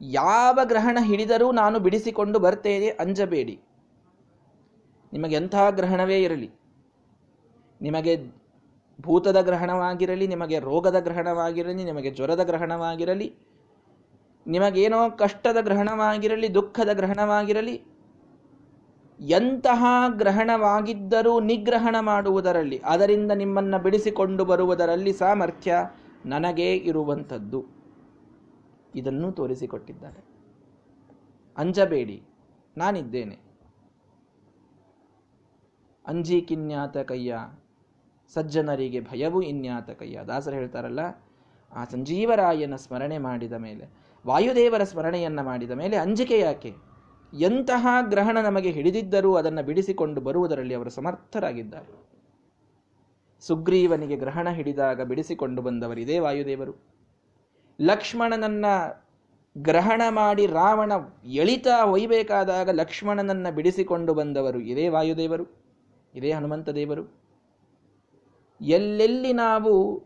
ಯಾವ 0.00 0.58
ಗ್ರಹಣ 0.64 0.98
ಹಿಡಿದರೂ 1.00 1.52
ನಾನು 1.52 1.78
ಬಿಡಿಸಿಕೊಂಡು 1.78 2.38
ಬರ್ತೇನೆ 2.38 2.88
ಅಂಜಬೇಡಿ. 3.00 3.56
ನಿಮಗೆ 5.12 5.36
ಎಂಥ 5.36 5.56
ಗ್ರಹಣವೇ 5.70 6.18
ಇರಲಿ. 6.22 6.50
ನಿಮಗೆ 7.80 8.14
ಭೂತದ 9.00 9.40
ಗ್ರಹಣವಾಗಿರಲಿ, 9.40 10.26
ನಿಮಗೆ 10.26 10.58
ರೋಗದ 10.58 11.00
ಗ್ರಹಣವಾಗಿರಲಿ, 11.00 11.84
ನಿಮಗೆ 11.84 12.10
ಜ್ವರದ 12.10 12.44
ಗ್ರಹಣವಾಗಿರಲಿ, 12.44 13.34
ನಿಮಗೇನೋ 14.46 15.10
ಕಷ್ಟದ 15.10 15.56
ಗ್ರಹಣವಾಗಿರಲಿ, 15.60 16.54
ದುಃಖದ 16.54 16.88
ಗ್ರಹಣವಾಗಿರಲಿ, 16.92 17.82
ಎಂತಹ 19.20 19.84
ಗ್ರಹಣವಾಗಿದ್ದರೂ 20.08 21.40
ನಿಗ್ರಹಣ 21.40 21.96
ಮಾಡುವುದರಲ್ಲಿ, 22.00 22.82
ಅದರಿಂದ 22.84 23.32
ನಿಮ್ಮನ್ನು 23.32 23.82
ಬಿಡಿಸಿಕೊಂಡು 23.82 24.44
ಬರುವುದರಲ್ಲಿ 24.44 25.12
ಸಾಮರ್ಥ್ಯ 25.12 25.76
ನನಗೇ 26.26 26.76
ಇರುವಂಥದ್ದು. 26.76 27.64
ಇದನ್ನು 28.94 29.32
ತೋರಿಸಿಕೊಟ್ಟಿದ್ದಾರೆ. 29.32 30.24
ಅಂಜಬೇಡಿ, 31.58 32.22
ನಾನಿದ್ದೇನೆ. 32.76 33.38
ಅಂಜಿ 36.06 36.40
ಕಿನ್ಯಾತ 36.40 36.96
ಕಯ್ಯ. 36.98 37.38
ಸಜ್ಜನರಿಗೆ 38.34 39.00
ಭಯವು 39.00 39.42
ಇನ್ಯಾತ 39.42 39.90
ಕಯ್ಯ 39.90 40.20
ದಾಸರು 40.28 40.54
ಹೇಳ್ತಾರಲ್ಲ, 40.54 41.00
ಆ 41.72 41.84
ಸಂಜೀವರಾಯನ 41.84 42.76
ಸ್ಮರಣೆ 42.76 43.18
ಮಾಡಿದ 43.18 43.52
ಮೇಲೆ, 43.52 43.90
ವಾಯುದೇವರ 44.26 44.82
ಸ್ಮರಣೆಯನ್ನು 44.82 45.42
ಮಾಡಿದ 45.42 45.70
ಮೇಲೆ 45.70 45.96
ಅಂಜಿಕೆ 45.96 46.38
ಯಾಕೆ? 46.38 46.74
ಎಂತಹ 47.40 47.86
ಗ್ರಹಣ 48.00 48.38
ನಮಗೆ 48.40 48.70
ಹಿಡಿದಿದ್ದರೂ 48.70 49.34
ಅದನ್ನು 49.34 49.66
ಬಿಡಿಸಿಕೊಂಡು 49.66 50.20
ಬರುವುದರಲ್ಲಿ 50.20 50.74
ಅವರು 50.74 50.90
ಸಮರ್ಥರಾಗಿದ್ದಾರೆ. 50.90 52.10
ಸುಗ್ರೀವನಿಗೆ 53.40 54.16
ಗ್ರಹಣ 54.16 54.48
ಹಿಡಿದಾಗ 54.48 55.02
ಬಿಡಿಸಿಕೊಂಡು 55.02 55.62
ಬಂದವರಿದೇ 55.62 56.18
ವಾಯುದೇವರು. 56.18 56.74
ಲಕ್ಷ್ಮಣನನ್ನ 57.80 58.66
ಗ್ರಹಣ 59.58 60.02
ಮಾಡಿ 60.10 60.46
ರಾವಣ 60.46 60.92
ಎಳಿತಾ 61.24 61.84
ಒಯ್ಬೇಕಾದಾಗ 61.84 62.70
ಲಕ್ಷ್ಮಣನನ್ನ 62.70 63.50
ಬಿಡಿಸಿಕೊಂಡು 63.50 64.14
ಬಂದವರು 64.14 64.60
ಇದೇ 64.60 64.88
ವಾಯುದೇವರು, 64.88 65.46
ಇದೇ 66.14 66.32
ಹನುಮಂತ 66.32 66.68
ದೇವರು. 66.68 67.19
ಎಲ್ಲೆಲ್ಲಿ 68.60 69.32
ನಾವು 69.32 70.02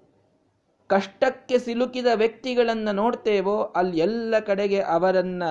ಕಷ್ಟಕ್ಕೆ 0.86 1.58
ಸಿಲುಕಿದ 1.58 2.06
ವ್ಯಕ್ತಿಗಳನ್ನು 2.14 2.94
ನೋಡ್ತೇವೋ 2.94 3.62
ಅಲ್ಲಿ 3.62 3.98
ಎಲ್ಲ 3.98 4.34
ಕಡೆಗೆ 4.38 4.80
ಅವರನ್ನ 4.80 5.42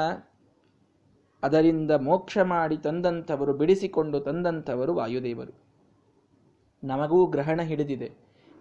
ಅದರಿಂದ 1.44 1.92
ಮೋಕ್ಷ 1.92 2.38
ಮಾಡಿ 2.38 2.78
ತಂದಂಥವರು, 2.78 3.54
ಬಿಡಿಸಿಕೊಂಡು 3.54 4.20
ತಂದಂಥವರು 4.20 4.94
ವಾಯುದೇವರು. 4.94 5.64
ನಮಗೂ 6.84 7.26
ಗ್ರಹಣ 7.26 7.62
ಹಿಡಿದಿದೆ. 7.62 8.12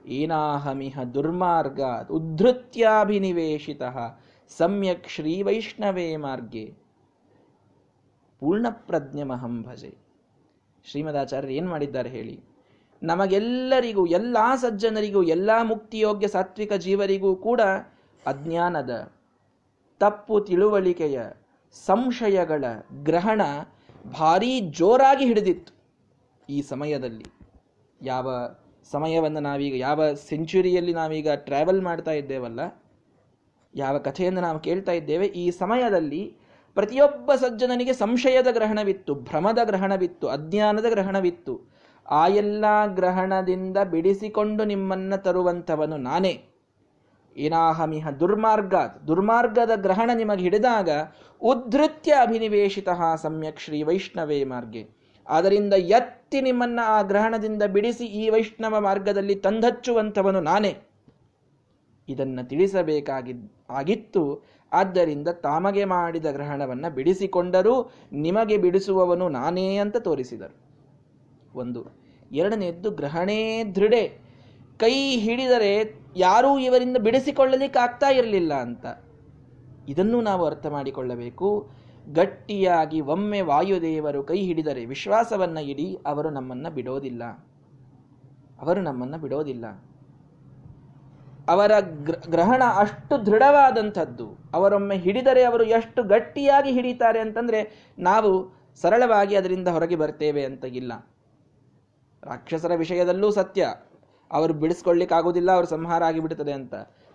ಏನಾಹಮಿಹ 0.07 1.03
ದುರ್ಮಾರ್ಗ 1.15 1.81
ಉದ್ಧತ್ಯಾಭಿನಿವೇಶಿತ. 2.11 3.83
ಸಮ್ಯಕ್ 4.49 5.09
ಶ್ರೀ 5.09 5.43
ವೈಷ್ಣವೇ 5.43 6.17
ಮಾರ್ಗೆ. 6.17 6.75
ಪೂರ್ಣಪ್ರಜ್ಞಮಹಂ 8.41 9.29
ಮಹಂಭಜೆ 9.29 9.95
ಶ್ರೀಮದಾಚಾರ್ಯರು 10.85 11.53
ಏನು 11.53 11.71
ಮಾಡಿದ್ದಾರೆ 11.71 12.09
ಹೇಳಿ? 12.09 12.51
ನಮಗೆಲ್ಲರಿಗೂ, 13.02 14.06
ಎಲ್ಲ 14.06 14.37
ಸಜ್ಜನರಿಗೂ, 14.56 15.23
ಎಲ್ಲ 15.23 15.50
ಮುಕ್ತಿಯೋಗ್ಯ 15.62 16.28
ಸಾತ್ವಿಕ 16.28 16.73
ಜೀವರಿಗೂ 16.73 17.37
ಕೂಡ 17.37 17.61
ಅಜ್ಞಾನದ 18.26 19.12
ತಪ್ಪು 20.00 20.40
ತಿಳುವಳಿಕೆಯ 20.40 21.21
ಸಂಶಯಗಳ 21.87 22.64
ಗ್ರಹಣ 23.02 23.40
ಭಾರೀ 24.18 24.61
ಜೋರಾಗಿ 24.61 25.25
ಹಿಡಿದಿತ್ತು 25.25 25.73
ಈ 26.49 26.62
ಸಮಯದಲ್ಲಿ. 26.62 27.26
ಯಾವ 28.02 28.30
ಸಮಯವನ್ನು 28.90 29.40
ನಾವೀಗ, 29.40 29.75
ಯಾವ 29.75 30.12
ಸೆಂಚುರಿಯಲ್ಲಿ 30.12 30.92
ನಾವೀಗ 30.92 31.30
ಟ್ರಾವೆಲ್ 31.32 31.82
ಮಾಡ್ತಾ 31.82 32.11
ಇದ್ದೇವಲ್ಲ, 32.11 32.61
ಯಾವ 33.75 33.99
ಕಥೆಯನ್ನು 33.99 34.40
ನಾವು 34.40 34.59
ಕೇಳ್ತಾ 34.59 34.92
ಇದ್ದೇವೆ, 34.92 35.26
ಈ 35.26 35.50
ಸಮಯದಲ್ಲಿ 35.50 36.37
ಪ್ರತಿಯೊಬ್ಬ 36.75 37.35
ಸಜ್ಜನನಿಗೆ 37.35 37.92
ಸಂಶಯದ 37.92 38.47
ಗ್ರಹಣವಿತ್ತು, 38.52 39.14
ಭ್ರಮದ 39.14 39.59
ಗ್ರಹಣವಿತ್ತು, 39.64 40.28
ಅಜ್ಞಾನದ 40.28 40.87
ಗ್ರಹಣವಿತ್ತು. 40.90 41.73
ಆ 42.11 42.28
ಎಲ್ಲ 42.28 42.64
ಗ್ರಹಣದಿಂದ 42.87 43.76
ಬಿಡಿಸಿಕೊಂಡು 43.78 44.64
ನಿಮ್ಮನ್ನ 44.64 45.14
ತರುವಂಥವನು 45.16 45.97
ನಾನೇ. 45.97 46.44
ಇನಾಹಮಿಹ 47.37 48.11
ದುರ್ಮಾರ್ಗ. 48.11 48.75
ದುರ್ಮಾರ್ಗದ 49.06 49.71
ಗ್ರಹಣ 49.76 50.11
ನಿಮಗೆ 50.14 50.40
ಹಿಡಿದಾಗ 50.40 50.90
ಉದ್ಧತ್ಯ 51.40 52.12
ಅಭಿನಿವೇಶಿತ 52.12 52.88
ಸಮ್ಯಕ್ 53.16 53.61
ಶ್ರೀ 53.61 53.82
ವೈಷ್ಣವೇ 53.82 54.44
ಮಾರ್ಗೆ. 54.44 54.88
ಅದರಿಂದ 55.28 55.75
ಎತ್ತಿ 55.75 56.40
ನಿಮ್ಮನ್ನ 56.40 56.80
ಆ 56.85 57.02
ಗ್ರಹಣದಿಂದ 57.02 57.62
ಬಿಡಿಸಿ 57.62 58.04
ಈ 58.04 58.30
ವೈಷ್ಣವ 58.30 58.80
ಮಾರ್ಗದಲ್ಲಿ 58.80 59.35
ತಂದಚ್ಚುವಂಥವನು 59.35 60.40
ನಾನೇ. 60.40 60.76
ಇದನ್ನ 62.09 62.40
ತಿಳಿಸಬೇಕಾಗಿ 62.42 63.32
ಆಗಿತ್ತು. 63.71 64.42
ಆದ್ದರಿಂದ 64.73 65.28
ತಾಮಗೆ 65.28 65.85
ಮಾಡಿದ 65.85 66.26
ಗ್ರಹಣವನ್ನು 66.26 66.94
ಬಿಡಿಸಿಕೊಂಡರೂ 66.94 67.90
ನಿಮಗೆ 68.12 68.56
ಬಿಡಿಸುವವನು 68.56 69.28
ನಾನೇ 69.28 69.76
ಅಂತ 69.76 69.97
ತೋರಿಸಿದರು. 69.97 70.72
ಒಂದು. 71.54 71.87
ಎರಡನೆಯದ್ದು, 72.32 72.90
ಗ್ರಹಣೇ 72.90 73.64
ದೃಢೆ. 73.64 74.18
ಕೈ 74.78 75.16
ಹಿಡಿದರೆ 75.16 76.00
ಯಾರೂ 76.16 76.59
ಇವರಿಂದ 76.59 76.97
ಬಿಡಿಸಿಕೊಳ್ಳಲಿಕ್ಕೆ 76.97 77.78
ಆಗ್ತಾ 77.78 78.09
ಇರಲಿಲ್ಲ 78.09 78.54
ಅಂತ. 78.54 78.87
ಇದನ್ನು 79.88 80.21
ನಾವು 80.21 80.44
ಅರ್ಥ 80.44 80.66
ಮಾಡಿಕೊಳ್ಳಬೇಕು. 80.66 81.71
ಗಟ್ಟಿಯಾಗಿ 82.12 83.00
ಒಮ್ಮೆ 83.00 83.40
ವಾಯುದೇವರು 83.40 84.23
ಕೈ 84.23 84.42
ಹಿಡಿದರೆ 84.42 84.85
ವಿಶ್ವಾಸವನ್ನ 84.85 85.59
ಇಡಿ, 85.59 85.99
ಅವರು 86.06 86.30
ನಮ್ಮನ್ನ 86.30 86.68
ಬಿಡೋದಿಲ್ಲ. 86.68 87.25
ಅವರು 88.61 88.80
ನಮ್ಮನ್ನ 88.80 89.16
ಬಿಡೋದಿಲ್ಲ. 89.16 89.85
ಅವರ 91.49 91.73
ಗ್ರಹಣ 92.30 92.62
ಅಷ್ಟು 92.76 93.26
ದೃಢವಾದಂಥದ್ದು, 93.26 94.38
ಅವರೊಮ್ಮೆ 94.54 94.97
ಹಿಡಿದರೆ 94.97 95.42
ಅವರು 95.44 95.64
ಎಷ್ಟು 95.64 96.02
ಗಟ್ಟಿಯಾಗಿ 96.02 96.73
ಹಿಡಿತಾರೆ 96.73 97.21
ಅಂತಂದ್ರೆ, 97.21 97.90
ನಾವು 97.99 98.62
ಸರಳವಾಗಿ 98.75 99.37
ಅದರಿಂದ 99.37 99.68
ಹೊರಗೆ 99.68 99.97
ಬರ್ತೇವೆ 99.97 100.44
ಅಂತ 100.44 100.64
ಇಲ್ಲ. 100.64 100.92
ರಾಕ್ಷಸರ 102.25 102.75
ವಿಷಯದಲ್ಲೂ 102.75 103.31
ಸತ್ಯ. 103.31 103.75
ಅವರು 104.33 104.55
ಬಿಡಿಸ್ಕೊಳ್ಳಿಕ್ಕಾಗೋದಿಲ್ಲ 104.55 105.52
ಅವರು 105.52 105.67
ಸಂಹಾರ 105.67 106.05
ಆಗಿಬಿಡುತ್ತದೆ 106.05 106.52
ಅಂತ. 106.52 106.75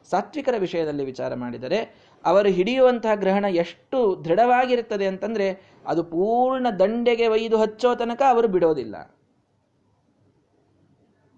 ಸಾತ್ವಿಕರ 0.10 0.56
ವಿಷಯದಲ್ಲಿ 0.58 1.06
ವಿಚಾರ 1.06 1.34
ಮಾಡಿದರೆ, 1.34 1.96
ಅವರು 2.26 2.50
ಹಿಡಿಯುವಂತಹ 2.50 3.16
ಗ್ರಹಣ 3.16 3.46
ಎಷ್ಟು 3.50 4.26
ದೃಢವಾಗಿರುತ್ತದೆ 4.26 5.08
ಅಂತಂದರೆ, 5.08 5.72
ಅದು 5.88 6.04
ಪೂರ್ಣ 6.04 6.68
ದಂಡೆಗೆ 6.80 7.28
ಒಯ್ದು 7.28 7.58
ಹಚ್ಚೋ 7.58 7.96
ತನಕ 7.96 8.22
ಅವರು 8.30 8.48
ಬಿಡೋದಿಲ್ಲ. 8.48 9.16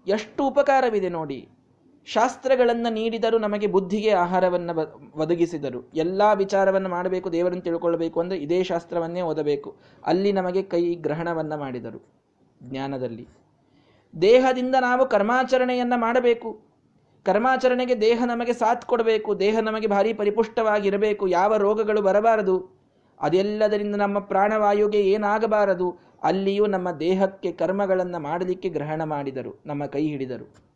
ಎಷ್ಟು 0.08 0.48
ಉಪಕಾರವಿದೆ 0.48 1.10
ನೋಡಿ. 1.10 1.50
ಶಾಸ್ತ್ರಗಳನ್ನು 2.06 2.94
ನೀಡಿದರು 2.94 3.38
ನಮಗೆ 3.38 3.68
ಬುದ್ಧಿಗೆ 3.68 4.12
ಆಹಾರವನ್ನು 4.12 5.12
ಒದಗಿಸಿದರು. 5.16 5.90
ಎಲ್ಲ 5.94 6.22
ವಿಚಾರವನ್ನು 6.36 6.90
ಮಾಡಬೇಕು, 6.90 7.32
ದೇವರನ್ನು 7.32 7.62
ತಿಳ್ಕೊಳ್ಬೇಕು 7.62 8.20
ಅಂದರೆ 8.20 8.38
ಇದೇ 8.38 8.64
ಶಾಸ್ತ್ರವನ್ನೇ 8.64 9.22
ಓದಬೇಕು. 9.22 9.76
ಅಲ್ಲಿ 10.06 10.32
ನಮಗೆ 10.32 10.62
ಕೈ 10.62 10.96
ಗ್ರಹಣವನ್ನು 10.96 11.60
ಮಾಡಿದರು. 11.60 12.04
ಜ್ಞಾನದಲ್ಲಿ. 12.64 13.28
ದೇಹದಿಂದ 14.22 14.76
ನಾವು 14.80 15.10
ಕರ್ಮಾಚರಣೆಯನ್ನು 15.10 16.00
ಮಾಡಬೇಕು. 16.00 16.62
ಕರ್ಮಾಚರಣೆಗೆ 17.26 18.02
ದೇಹ 18.02 18.24
ನಮಗೆ 18.26 18.54
ಸಾಥ್ 18.54 18.86
ಕೊಡಬೇಕು. 18.86 19.40
ದೇಹ 19.40 19.60
ನಮಗೆ 19.60 19.88
ಭಾರಿ 19.88 20.14
ಪರಿಪುಷ್ಟವಾಗಿರಬೇಕು. 20.14 21.28
ಯಾವ 21.28 21.58
ರೋಗಗಳು 21.58 22.02
ಬರಬಾರದು. 22.02 22.80
ಅದೆಲ್ಲದರಿಂದ 23.22 23.96
ನಮ್ಮ 23.96 24.20
ಪ್ರಾಣವಾಯುಗೆ 24.20 25.02
ಏನಾಗಬಾರದು. 25.02 25.98
ಅಲ್ಲಿಯೂ 26.24 26.66
ನಮ್ಮ 26.66 26.92
ದೇಹಕ್ಕೆ 26.92 27.52
ಕರ್ಮಗಳನ್ನು 27.52 28.20
ಮಾಡಲಿಕ್ಕೆ 28.20 28.70
ಗ್ರಹಣ 28.70 29.04
ಮಾಡಿದರು. 29.04 29.62
ನಮ್ಮ 29.66 29.86
ಕೈ 29.86 30.08
ಹಿಡಿದರು. 30.08 30.70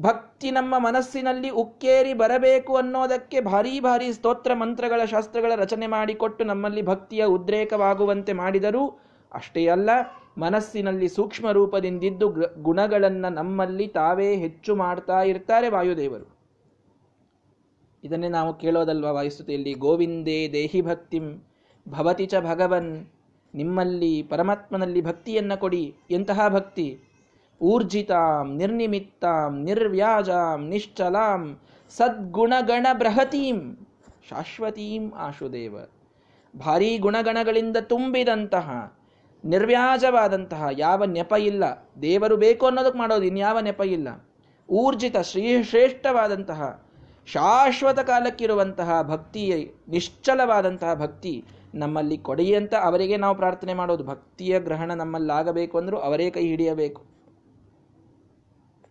ಭಕ್ತಿ 0.00 0.50
ನಮ್ಮ 0.50 0.78
ಮನಸ್ಸಿನಲ್ಲಿ 0.78 1.48
ಉಕ್ಕೇರಿ 1.48 2.14
ಬರಬೇಕು 2.14 2.76
ಅನ್ನೋದಕ್ಕೆ 2.76 3.40
ಭಾರಿ 3.40 3.80
ಭಾರಿ 3.80 4.12
ಸ್ತೋತ್ರ 4.12 4.54
ಮಂತ್ರಗಳ 4.54 5.04
ಶಾಸ್ತ್ರಗಳ 5.04 5.52
ರಚನೆ 5.56 5.86
ಮಾಡಿಕೊಟ್ಟು 5.86 6.44
ನಮ್ಮಲ್ಲಿ 6.44 6.82
ಭಕ್ತಿಯ 6.82 7.24
ಉದ್ರೇಕವಾಗುವಂತೆ 7.24 8.32
ಮಾಡಿದರು 8.32 9.00
ಅಷ್ಟೇ 9.32 9.66
ಅಲ್ಲ. 9.66 9.90
ಮನಸ್ಸಿನಲ್ಲಿ 10.38 11.08
ಸೂಕ್ಷ್ಮ 11.08 11.50
ರೂಪದಿಂದಿದ್ದು 11.50 12.34
ಗುಣಗಳನ್ನು 12.62 13.32
ನಮ್ಮಲ್ಲಿ 13.32 13.88
ತಾವೇ 13.88 14.36
ಹೆಚ್ಚು 14.36 14.76
ಮಾಡ್ತಾ 14.76 15.22
ಇರ್ತಾರೆ 15.22 15.68
ವಾಯುದೇವರು. 15.68 16.36
ಇದನ್ನೇ 18.04 18.28
ನಾವು 18.28 18.54
ಕೇಳೋದಲ್ವಾ 18.54 19.10
ವಾಯುಸ್ತುತಿಯಲ್ಲಿ? 19.10 19.72
ಗೋವಿಂದೇ 19.74 20.48
ದೇಹಿ 20.52 20.82
ಭಕ್ತಿಂ, 20.82 21.42
ಭವತಿ 21.88 22.26
ಚ 22.26 22.34
ಭಗವನ್, 22.34 23.06
ನಿಮ್ಮಲ್ಲಿ, 23.54 24.22
ಪರಮಾತ್ಮನಲ್ಲಿ 24.22 25.00
ಭಕ್ತಿಯನ್ನ 25.00 25.54
ಕೊಡಿ. 25.54 25.94
ಎಂತಹ 26.10 26.48
ಭಕ್ತಿ? 26.48 27.00
ಊರ್ಜಿತಾಂ, 27.60 28.56
ನಿರ್ನಿಮಿತ್ತಾಂ, 28.56 29.62
ನಿರ್ವ್ಯಾಜಾಂ, 29.62 30.68
ನಿಶ್ಚಲಾಂ, 30.68 31.60
ಸದ್ಗುಣಗಣ 31.88 32.86
ಬೃಹತೀಂ, 32.92 33.76
ಶಾಶ್ವತೀಂ 34.28 35.12
ಆಶುದೇವ. 35.16 35.76
ಭಾರೀ 36.58 36.98
ಗುಣಗಣಗಳಿಂದ 36.98 37.76
ತುಂಬಿದಂತಹ 37.76 38.98
ನಿರ್ವ್ಯಾಜವಾದಂತಹ 39.46 40.66
ಯಾವ 40.78 41.04
ನೆಪ 41.04 41.32
ಇಲ್ಲ. 41.32 41.88
ದೇವರು 42.02 42.36
ಬೇಕು 42.36 42.66
ಅನ್ನೋದಕ್ಕೆ 42.66 42.98
ಮಾಡೋದು 42.98 43.22
ಇನ್ಯಾವ 43.22 43.60
ನೆಪ 43.60 43.80
ಇಲ್ಲ. 43.80 44.08
ಊರ್ಜಿತ 44.70 45.18
ಶ್ರೀ 45.18 45.62
ಶ್ರೇಷ್ಠವಾದಂತಹ 45.62 46.86
ಶಾಶ್ವತ 47.26 47.98
ಕಾಲಕ್ಕಿರುವಂತಹ 47.98 49.02
ಭಕ್ತಿಯ 49.02 49.68
ನಿಶ್ಚಲವಾದಂತಹ 49.88 50.94
ಭಕ್ತಿ 50.94 51.44
ನಮ್ಮಲ್ಲಿ 51.74 52.18
ಕೊಡೆಯಂತ 52.18 52.74
ಅವರಿಗೆ 52.74 53.16
ನಾವು 53.16 53.36
ಪ್ರಾರ್ಥನೆ 53.36 53.74
ಮಾಡೋದು. 53.74 54.04
ಭಕ್ತಿಯ 54.04 54.60
ಗ್ರಹಣ 54.60 54.94
ನಮ್ಮಲ್ಲಾಗಬೇಕು 54.94 55.78
ಅಂದರೂ 55.78 55.96
ಅವರೇ 55.96 56.30
ಕೈ 56.30 56.46
ಹಿಡಿಯಬೇಕು. 56.46 57.02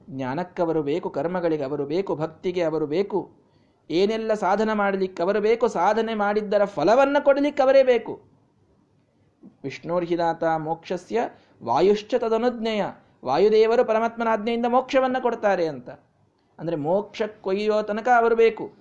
ಜ್ಞಾನಕ್ಕವರು 0.09 0.83
ಬೇಕು, 0.83 1.09
ಕರ್ಮಗಳಿಗೆ 1.09 1.63
ಅವರು 1.63 1.85
ಬೇಕು, 1.85 2.15
ಭಕ್ತಿಗೆ 2.15 2.61
ಅವರು 2.61 2.87
ಬೇಕು. 2.87 3.31
ಏನೆಲ್ಲ 3.89 4.33
ಸಾಧನೆ 4.33 4.73
ಮಾಡಲಿಕ್ಕೆ, 4.73 5.23
ಅವರು 5.23 5.41
ಬೇಕು, 5.41 5.67
ಸಾಧನೆ 5.67 6.13
ಮಾಡಿದ್ದರ 6.13 6.65
ಫಲವನ್ನು 6.65 7.23
ಕೊಡಲಿಕ್ಕೆ 7.23 7.63
ಅವರೇ 7.63 7.83
ಬೇಕು. 7.83 8.34
ವಿಷ್ಣುರ್ಹಿದಾತ 9.63 10.43
ಮೋಕ್ಷಸ್ಯ 10.43 11.29
ವಾಯುಶ್ಚ 11.63 12.15
ತದನುಜ್ಞೆಯ. 12.15 12.85
ವಾಯುದೇವರು 13.25 13.85
ಪರಮಾತ್ಮನ 13.85 14.27
ಆಜ್ಞೆಯಿಂದ 14.27 14.65
ಮೋಕ್ಷವನ್ನು 14.65 15.21
ಕೊಡ್ತಾರೆ 15.21 15.67
ಅಂತ. 15.67 15.89
ಅಂದರೆ 16.59 16.75
ಮೋಕ್ಷ 16.75 17.21
ಕೊಯ್ಯೋ 17.41 17.81
ತನಕ 17.81 18.07
ಅವರು 18.17 18.35
ಬೇಕು. 18.35 18.71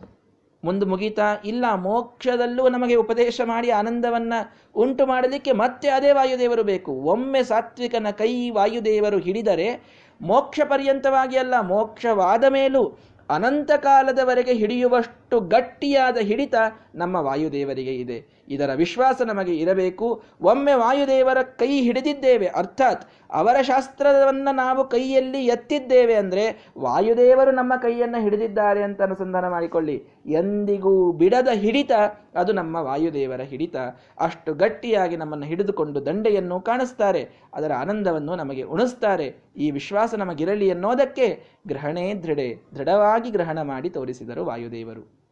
ಮುಂದೆ 0.65 0.87
ಮುಗೀತಾ, 0.87 1.43
ಇಲ್ಲ, 1.45 1.75
ಮೋಕ್ಷದಲ್ಲೂ 1.75 2.69
ನಮಗೆ 2.69 2.95
ಉಪದೇಶ 2.95 3.41
ಮಾಡಿ 3.45 3.71
ಆನಂದವನ್ನ 3.71 4.33
ಉಂಟು 4.75 5.07
ಮಾಡಲಿಕ್ಕೆ 5.07 5.53
ಮತ್ತೆ 5.53 5.89
ಅದೇ 5.89 6.13
ವಾಯುದೇವರು 6.13 6.65
ಬೇಕು. 6.65 6.93
ಒಮ್ಮೆ 6.93 7.43
ಸಾತ್ವಿಕನ 7.43 8.07
ಕೈ 8.11 8.51
ವಾಯುದೇವರು 8.51 9.19
ಹಿಡಿದರೆ 9.19 9.83
ಮೋಕ್ಷ 10.21 10.61
ಪರ್ಯಂತವಾಗಿ 10.69 11.37
ಅಲ್ಲ, 11.37 11.61
ಮೋಕ್ಷವಾದ 11.61 12.45
ಮೇಲೂ 12.45 12.99
ಅನಂತ 13.31 13.71
ಕಾಲದವರೆಗೆ 13.73 14.53
ಹಿಡಿಯುವಷ್ಟು 14.53 15.41
ಗಟ್ಟಿಯಾದ 15.41 16.17
ಹಿಡಿತ 16.17 16.55
ನಮ್ಮ 16.95 17.17
ವಾಯುದೇವರಿಗೆ 17.17 17.95
ಇದೆ. 17.95 18.34
ಇದರ 18.49 18.71
ವಿಶ್ವಾಸ 18.75 19.23
ನಮಗೆ 19.23 19.55
ಇರಬೇಕು. 19.57 20.07
ಒಮ್ಮೆ 20.43 20.75
ವಾಯುದೇವರ 20.75 21.39
ಕೈ 21.43 21.71
ಹಿಡಿದಿದ್ದೇವೆ, 21.81 22.47
ಅರ್ಥಾತ್ 22.47 23.05
ಅವರ 23.31 23.57
ಶಾಸ್ತ್ರವನ್ನು 23.63 24.53
ನಾವು 24.55 24.89
ಕೈಯಲ್ಲಿ 24.89 25.41
ಎತ್ತಿದ್ದೇವೆ 25.47 26.15
ಅಂದರೆ 26.15 26.73
ವಾಯುದೇವರು 26.79 27.51
ನಮ್ಮ 27.51 27.73
ಕೈಯನ್ನು 27.77 28.23
ಹಿಡಿದಿದ್ದಾರೆ 28.23 28.83
ಅಂತ 28.83 29.03
ಅನುಸಂಧಾನ 29.03 29.49
ಮಾಡಿಕೊಳ್ಳಿ. 29.49 29.97
ಎಂದಿಗೂ 30.27 31.13
ಬಿಡದ 31.13 31.49
ಹಿಡಿತ 31.55 31.93
ಅದು 32.37 32.53
ನಮ್ಮ 32.53 32.77
ವಾಯುದೇವರ 32.77 33.41
ಹಿಡಿತ. 33.41 33.77
ಅಷ್ಟು 34.19 34.55
ಗಟ್ಟಿಯಾಗಿ 34.55 35.17
ನಮ್ಮನ್ನು 35.17 35.47
ಹಿಡಿದುಕೊಂಡು 35.47 36.07
ದಂಡೆಯನ್ನು 36.07 36.61
ಕಾಣಿಸ್ತಾರೆ, 36.61 37.25
ಅದರ 37.55 37.73
ಆನಂದವನ್ನು 37.73 38.37
ನಮಗೆ 38.37 38.63
ಉಣಿಸ್ತಾರೆ. 38.63 39.29
ಈ 39.57 39.71
ವಿಶ್ವಾಸ 39.71 40.15
ನಮಗಿರಲಿ 40.15 40.71
ಅನ್ನೋದಕ್ಕೆ 40.71 41.29
ಗ್ರಹಣೇ 41.67 42.07
ದೃಢೆ, 42.15 42.49
ದೃಢವಾಗಿ 42.75 43.31
ಗ್ರಹಣ 43.31 43.63
ಮಾಡಿ 43.63 43.91
ತೋರಿಸಿದರು 43.91 44.45
ವಾಯುದೇವರು. 44.45 45.24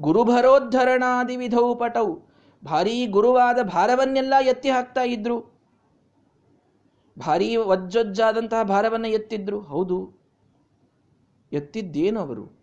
ಗುರುಭರೋದ್ಧರಣಾದಿ 0.00 1.36
ವಿಧೌ 1.36 1.74
ಪಟೌ. 1.74 2.16
ಭಾರೀ 2.64 3.06
ಗುರುವಾದ 3.06 3.58
ಭಾರವನ್ನೆಲ್ಲ 3.62 4.34
ಎತ್ತಿ 4.42 4.70
ಹಾಕ್ತಾ 4.70 5.02
ಇದ್ರು. 5.02 5.40
ಭಾರೀ 7.18 7.56
ವಜ್ಜೊಜ್ಜಾದಂತಹ 7.56 8.62
ಭಾರವನ್ನ 8.62 9.06
ಎತ್ತಿದ್ರು. 9.06 9.60
ಹೌದು. 9.60 10.12
ಎತ್ತಿದ್ದೇನು 11.52 12.20
ಅವರು? 12.20 12.56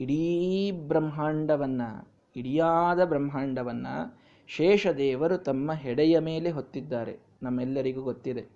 ಇಡೀ 0.00 0.70
ಬ್ರಹ್ಮಾಂಡವನ್ನ, 0.70 1.82
ಇಡಿಯಾದ 2.36 3.04
ಬ್ರಹ್ಮಾಂಡವನ್ನ 3.04 3.86
ಶೇಷದೇವರು 4.46 5.38
ತಮ್ಮ 5.38 5.72
ಹೆಡೆಯ 5.72 6.18
ಮೇಲೆ 6.18 6.50
ಹೊತ್ತಿದ್ದಾರೆ. 6.50 7.18
ನಮ್ಮೆಲ್ಲರಿಗೂ 7.42 8.02
ಗೊತ್ತಿದೆ. 8.02 8.46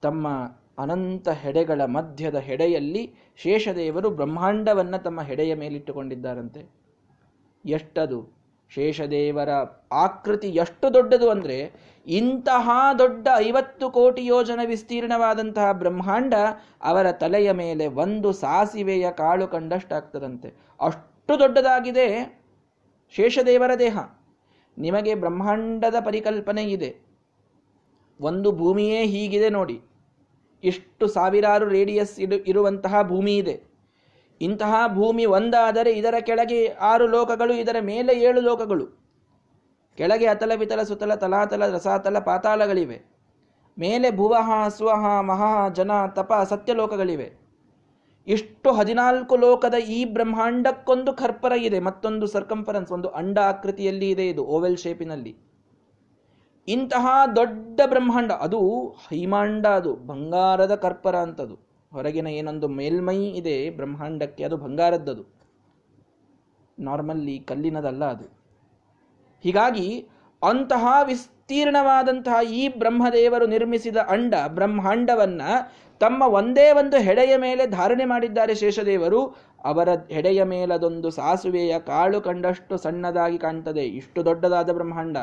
ತಮ್ಮ 0.00 0.26
ಅನಂತ 0.78 1.28
ಹೆಡೆಗಳ 1.28 1.84
ಮಧ್ಯದ 1.84 2.34
ಹೆಡೆಯಲ್ಲಿ 2.34 3.14
ಶೇಷದೇವರು 3.36 4.10
ಬ್ರಹ್ಮಾಂಡವನ್ನು 4.10 5.02
ತಮ್ಮ 5.02 5.20
ಹೆಡೆಯ 5.20 5.54
ಮೇಲಿಟ್ಟುಕೊಂಡಿದ್ದಾರಂತೆ. 5.54 6.70
ಎಷ್ಟದು? 7.66 8.40
ಶೇಷದೇವರ 8.68 9.48
ಆಕೃತಿ 9.92 10.48
ಎಷ್ಟು 10.48 10.94
ದೊಡ್ಡದು 10.94 11.30
ಅಂದರೆ 11.30 11.72
ಇಂತಹ 12.06 12.70
ದೊಡ್ಡ 12.98 13.28
ಐವತ್ತು 13.36 13.90
ಕೋಟಿ 13.90 14.26
ಯೋಜನ 14.26 14.60
ವಿಸ್ತೀರ್ಣವಾದಂತಹ 14.64 15.72
ಬ್ರಹ್ಮಾಂಡ 15.72 16.34
ಅವರ 16.82 17.12
ತಲೆಯ 17.12 17.52
ಮೇಲೆ 17.52 17.86
ಒಂದು 17.86 18.32
ಸಾಸಿವೆಯ 18.32 19.10
ಕಾಳು 19.10 19.48
ಕಂಡಷ್ಟಾಗ್ತದಂತೆ. 19.48 20.54
ಅಷ್ಟು 20.80 21.38
ದೊಡ್ಡದಾಗಿದೆ 21.38 22.40
ಶೇಷದೇವರ 23.10 23.70
ದೇಹ. 23.78 23.98
ನಿಮಗೆ 24.78 25.14
ಬ್ರಹ್ಮಾಂಡದ 25.14 25.94
ಪರಿಕಲ್ಪನೆ 26.04 26.62
ಇದೆ. 26.62 26.96
ಒಂದು 28.20 28.52
ಭೂಮಿಯೇ 28.52 29.06
ಹೀಗಿದೆ 29.06 29.50
ನೋಡಿ. 29.50 29.80
ಇಷ್ಟು 30.64 31.06
ಸಾವಿರಾರು 31.06 31.68
ರೇಡಿಯಸ್ 31.68 32.20
ಇಡು, 32.20 32.36
ಇರುವಂತಹ 32.36 33.02
ಭೂಮಿ 33.02 33.36
ಇದೆ. 33.36 33.62
ಇಂತಹ 34.40 34.74
ಭೂಮಿ 34.94 35.24
ಒಂದಾದರೆ 35.24 35.92
ಇದರ 35.92 36.14
ಕೆಳಗೆ 36.20 36.66
ಆರು 36.66 37.06
ಲೋಕಗಳು, 37.06 37.52
ಇದರ 37.52 37.76
ಮೇಲೆ 37.80 38.12
ಏಳು 38.20 38.40
ಲೋಕಗಳು. 38.40 38.86
ಕೆಳಗೆ 39.96 40.26
ಅತಲ 40.26 40.52
ವಿತಲ 40.56 40.82
ಸುತಲ 40.82 41.14
ತಲಾತಲ 41.14 41.74
ರಸಾತಲ 41.74 42.18
ಪಾತಾಳಗಳಿವೆ. 42.18 42.98
ಮೇಲೆ 43.78 44.10
ಭುವಹ 44.10 44.68
ಸ್ವಹ 44.68 45.20
ಮಹಾ 45.20 45.68
ಜನ, 45.68 45.90
ತಪ 46.06 46.32
ಸತ್ಯಲೋಕಗಳಿವೆ 46.48 47.28
ಇಷ್ಟು 48.26 48.72
ಹದಿನಾಲ್ಕು 48.72 49.36
ಲೋಕದ 49.36 49.74
ಈ 49.74 50.04
ಬ್ರಹ್ಮಾಂಡಕ್ಕೊಂದು 50.04 51.12
ಖರ್ಪರ 51.12 51.52
ಇದೆ. 51.52 51.80
ಮತ್ತೊಂದು 51.80 52.26
ಸರ್ಕಂಫರೆನ್ಸ್ 52.26 52.92
ಒಂದು 52.92 53.08
ಅಂಡ 53.08 53.38
ಆಕೃತಿಯಲ್ಲಿ 53.38 54.10
ಇದೆ 54.10 54.28
ಇದು 54.28 54.44
ಓವೆಲ್ 54.44 54.76
ಶೇಪಿನಲ್ಲಿ 54.76 55.32
ಇಂತಹ 56.70 57.06
ದೊಡ್ಡ 57.36 57.80
ಬ್ರಹ್ಮಾಂಡ, 57.86 58.32
ಅದು 58.32 58.60
ಹೈಮಾಂಡ, 59.10 59.66
ಅದು 59.66 59.94
ಬಂಗಾರದ 59.94 60.74
ಕರ್ಪರ 60.74 61.16
ಅಂತದು. 61.16 61.56
ಹೊರಗಿನ 61.92 62.26
ಏನೊಂದು 62.26 62.68
ಮೇಲ್ಮೈ 62.68 63.20
ಇದೆ 63.30 63.70
ಬ್ರಹ್ಮಾಂಡಕ್ಕೆ, 63.70 64.44
ಅದು 64.44 64.56
ಬಂಗಾರದ್ದದು. 64.56 65.24
ನಾರ್ಮಲ್ಲಿ 66.78 67.38
ಕಲ್ಲಿನದಲ್ಲ 67.38 68.04
ಅದು. 68.04 68.26
ಹೀಗಾಗಿ 69.42 70.08
ಅಂತಹ 70.42 70.86
ವಿಸ್ತೀರ್ಣವಾದಂತಹ 71.06 72.36
ಈ 72.50 72.62
ಬ್ರಹ್ಮದೇವರು 72.78 73.46
ನಿರ್ಮಿಸಿದ 73.46 73.96
ಅಂಡ, 73.96 74.34
ಬ್ರಹ್ಮಾಂಡವನ್ನ 74.48 75.42
ತಮ್ಮ 76.00 76.22
ಒಂದೇ 76.22 76.72
ಒಂದು 76.72 76.96
ಹೆಡೆಯ 76.96 77.36
ಮೇಲೆ 77.36 77.66
ಧಾರಣೆ 77.66 78.04
ಮಾಡಿದ್ದಾರೆ 78.04 78.54
ಶೇಷದೇವರು. 78.54 79.20
ಅವರ 79.64 79.88
ಹೆಡೆಯ 80.10 80.42
ಮೇಲದೊಂದು 80.44 81.10
ಸಾಸುವೆಯ 81.10 81.78
ಕಾಳು 81.78 82.20
ಕಂಡಷ್ಟು 82.20 82.76
ಸಣ್ಣದಾಗಿ 82.76 83.38
ಕಾಣ್ತದೆ, 83.38 83.84
ಇಷ್ಟು 83.84 84.24
ದೊಡ್ಡದಾದ 84.24 84.72
ಬ್ರಹ್ಮಾಂಡ. 84.72 85.16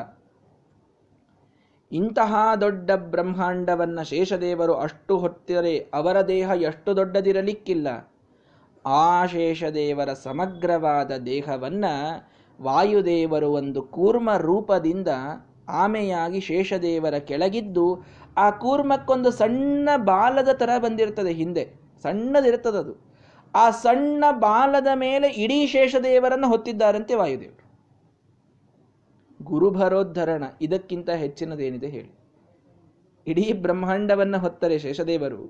ಇಂತಹ 1.92 2.36
ದೊಡ್ಡ 2.62 2.92
ಬ್ರಹ್ಮಾಂಡವನ್ನ 2.92 4.02
ಶೇಷದೇವರು 4.02 4.74
ಅಷ್ಟು 4.74 5.18
ಹೊತ್ತರೆ 5.18 5.80
ಅವರ 5.94 6.22
ದೇಹ 6.22 6.50
ಎಷ್ಟು 6.50 6.96
ದೊಡ್ಡದಿರಲಿಕ್ಕಿಲ್ಲ. 6.96 8.14
ಆ 8.86 9.26
ಶೇಷದೇವರ 9.26 10.14
ಸಮಗ್ರವಾದ 10.14 11.12
ದೇಹವನ್ನ 11.12 11.86
ವಾಯುದೇವರು 12.62 13.52
ಒಂದು 13.52 13.82
ಕೂರ್ಮ 13.82 14.38
ರೂಪದಿಂದ 14.38 15.08
ಆಮೆಯಾಗಿ 15.70 16.40
ಶೇಷದೇವರ 16.40 17.14
ಕೆಳಗಿದ್ದು, 17.14 18.06
ಆ 18.38 18.50
ಕೂರ್ಮಕ್ಕೊಂದು 18.50 19.32
ಸಣ್ಣ 19.32 19.90
ಬಾಲದ 19.98 20.50
ಥರ 20.54 20.70
ಬಂದಿರ್ತದೆ 20.78 21.34
ಹಿಂದೆ. 21.34 21.74
ಸಣ್ಣದಿರ್ತದದು 22.04 23.08
ಆ 23.56 23.70
ಸಣ್ಣ 23.70 24.24
ಬಾಲದ 24.32 24.88
ಮೇಲೆ 24.96 25.28
ಇಡೀ 25.28 25.68
ಶೇಷದೇವರನ್ನು 25.68 26.48
ಹೊತ್ತಿದ್ದಾರಂತೆ 26.48 27.16
ವಾಯುದೇವರು. 27.16 27.67
ಗುರುಭರೋದ್ಧರಣ, 29.48 30.44
ಇದಕ್ಕಿಂತ 30.62 31.10
ಹೆಚ್ಚಿನದೇನಿದೆ 31.10 31.88
ಹೇಳಿ. 31.88 32.12
ಇಡೀ 33.28 33.54
ಬ್ರಹ್ಮಾಂಡವನ್ನು 33.54 34.38
ಹೊತ್ತರೆ 34.38 34.80
ಶೇಷದೇವರು. 34.80 35.42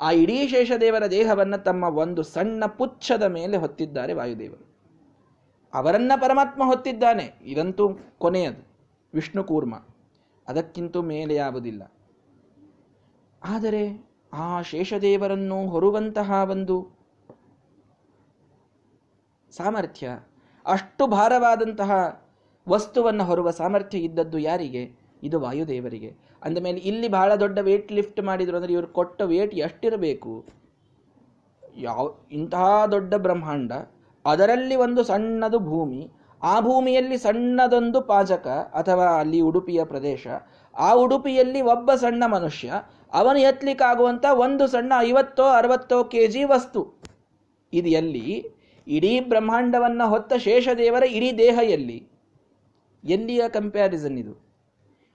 ಆ 0.00 0.10
ಇಡೀ 0.10 0.38
ಶೇಷದೇವರ 0.48 1.04
ದೇಹವನ್ನು 1.06 1.58
ತಮ್ಮ 1.64 1.84
ಒಂದು 1.84 2.22
ಸಣ್ಣ 2.22 2.64
ಪುಚ್ಛದ 2.78 3.22
ಮೇಲೆ 3.22 3.56
ಹೊತ್ತಿದ್ದಾರೆ 3.56 4.12
ವಾಯುದೇವರು. 4.12 4.64
ಅವರನ್ನ 5.74 6.12
ಪರಮಾತ್ಮ 6.20 6.64
ಹೊತ್ತಿದ್ದಾನೆ, 6.64 7.26
ಇದಂತೂ 7.42 7.84
ಕೊನೆಯದು, 8.18 8.62
ವಿಷ್ಣು 9.14 9.44
ಕೂರ್ಮ. 9.44 9.74
ಅದಕ್ಕಿಂತೂ 10.48 11.02
ಮೇಲೆ 11.02 11.34
ಯಾವುದಿಲ್ಲ 11.34 11.82
ಆದರೆ 13.44 13.82
ಆ 14.32 14.60
ಶೇಷದೇವರನ್ನು 14.62 15.58
ಹೊರುವಂತಹ 15.68 16.30
ಒಂದು 16.50 16.76
ಸಾಮರ್ಥ್ಯ, 19.52 20.06
ಅಷ್ಟು 20.66 21.06
ಭಾರವಾದಂತಹ 21.06 21.92
ವಸ್ತುವನ್ನು 22.68 23.24
ಹೊರುವ 23.24 23.50
ಸಾಮರ್ಥ್ಯ 23.50 23.98
ಇದ್ದದ್ದು 23.98 24.38
ಯಾರಿಗೆ? 24.38 25.06
ಇದು 25.22 25.40
ವಾಯುದೇವರಿಗೆ. 25.40 26.16
ಅಂದಮೇಲೆ 26.42 26.78
ಇಲ್ಲಿ 26.78 27.08
ಬಹಳ 27.08 27.34
ದೊಡ್ಡ 27.34 27.58
ವೇಟ್ 27.58 27.92
ಲಿಫ್ಟ್ 27.92 28.22
ಮಾಡಿದ್ರು 28.22 28.56
ಅಂದರೆ 28.56 28.72
ಇವರು 28.72 28.86
ಕೊಟ್ಟ 28.86 29.22
ವೇಟ್ 29.22 29.54
ಎಷ್ಟಿರಬೇಕು? 29.54 30.44
ಯಾವ, 31.76 32.14
ಇಂತಹ 32.32 32.86
ದೊಡ್ಡ 32.86 33.14
ಬ್ರಹ್ಮಾಂಡ, 33.14 33.72
ಅದರಲ್ಲಿ 34.24 34.76
ಒಂದು 34.76 35.04
ಸಣ್ಣದು 35.04 35.58
ಭೂಮಿ, 35.58 36.10
ಆ 36.42 36.60
ಭೂಮಿಯಲ್ಲಿ 36.60 37.18
ಸಣ್ಣದೊಂದು 37.18 38.00
ಪಾಜಕ 38.00 38.46
ಅಥವಾ 38.74 39.04
ಅಲ್ಲಿ 39.04 39.40
ಉಡುಪಿಯ 39.40 39.84
ಪ್ರದೇಶ, 39.84 40.26
ಆ 40.76 40.92
ಉಡುಪಿಯಲ್ಲಿ 40.92 41.60
ಒಬ್ಬ 41.60 41.94
ಸಣ್ಣ 41.94 42.24
ಮನುಷ್ಯ, 42.26 42.72
ಅವನು 43.12 43.38
ಎತ್ತಲಿಕ್ಕಾಗುವಂಥ 43.38 44.24
ಒಂದು 44.32 44.66
ಸಣ್ಣ 44.66 44.92
ಐವತ್ತೋ 44.98 45.42
ಅರವತ್ತೋ 45.42 46.04
ಕೆ 46.04 46.26
ಜಿ 46.26 46.44
ವಸ್ತು. 46.44 47.00
ಇದು 47.72 47.88
ಎಲ್ಲಿ? 47.88 48.46
ಇಡೀ 48.88 49.20
ಬ್ರಹ್ಮಾಂಡವನ್ನು 49.20 50.08
ಹೊತ್ತ 50.08 50.32
ಶೇಷದೇವರ 50.34 51.02
ಇಡೀ 51.02 51.32
ದೇಹ 51.32 51.58
ಎಲ್ಲಿ? 51.62 52.15
ಎಲ್ಲಿಯ 53.04 53.48
ಕಂಪ್ಯಾರಿಸನ್ 53.48 54.18
ಇದು? 54.18 54.34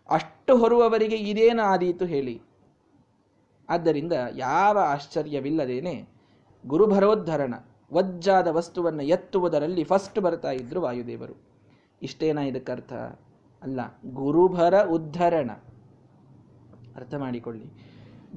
ಅಷ್ಟು 0.10 0.58
ಹೊರುವವರಿಗೆ 0.58 1.16
ಇದೇನು 1.16 1.62
ಆದೀತು 1.62 2.06
ಹೇಳಿ. 2.06 2.42
ಆದ್ದರಿಂದ 3.70 4.14
ಯಾವ 4.36 4.78
ಆಶ್ಚರ್ಯವಿಲ್ಲದೇನೆ 4.80 6.08
ಗುರುಭರೋದ್ಧರಣ 6.68 7.54
ವಜ್ಜಾದ 7.94 8.48
ವಸ್ತುವನ್ನು 8.48 9.04
ಎತ್ತುವುದರಲ್ಲಿ 9.04 9.84
ಫಸ್ಟ್ 9.84 10.20
ಬರ್ತಾ 10.20 10.52
ಇದ್ರು 10.52 10.82
ವಾಯುದೇವರು. 10.82 11.36
ಇಷ್ಟೇನ 12.02 12.38
ಇದಕ್ಕರ್ಥ 12.38 12.94
ಅಲ್ಲ, 13.64 13.80
ಗುರುಭರ 14.14 14.84
ಉದ್ಧರಣ. 14.84 15.52
ಅರ್ಥ 16.96 17.14
ಮಾಡಿಕೊಳ್ಳಿ. 17.16 17.66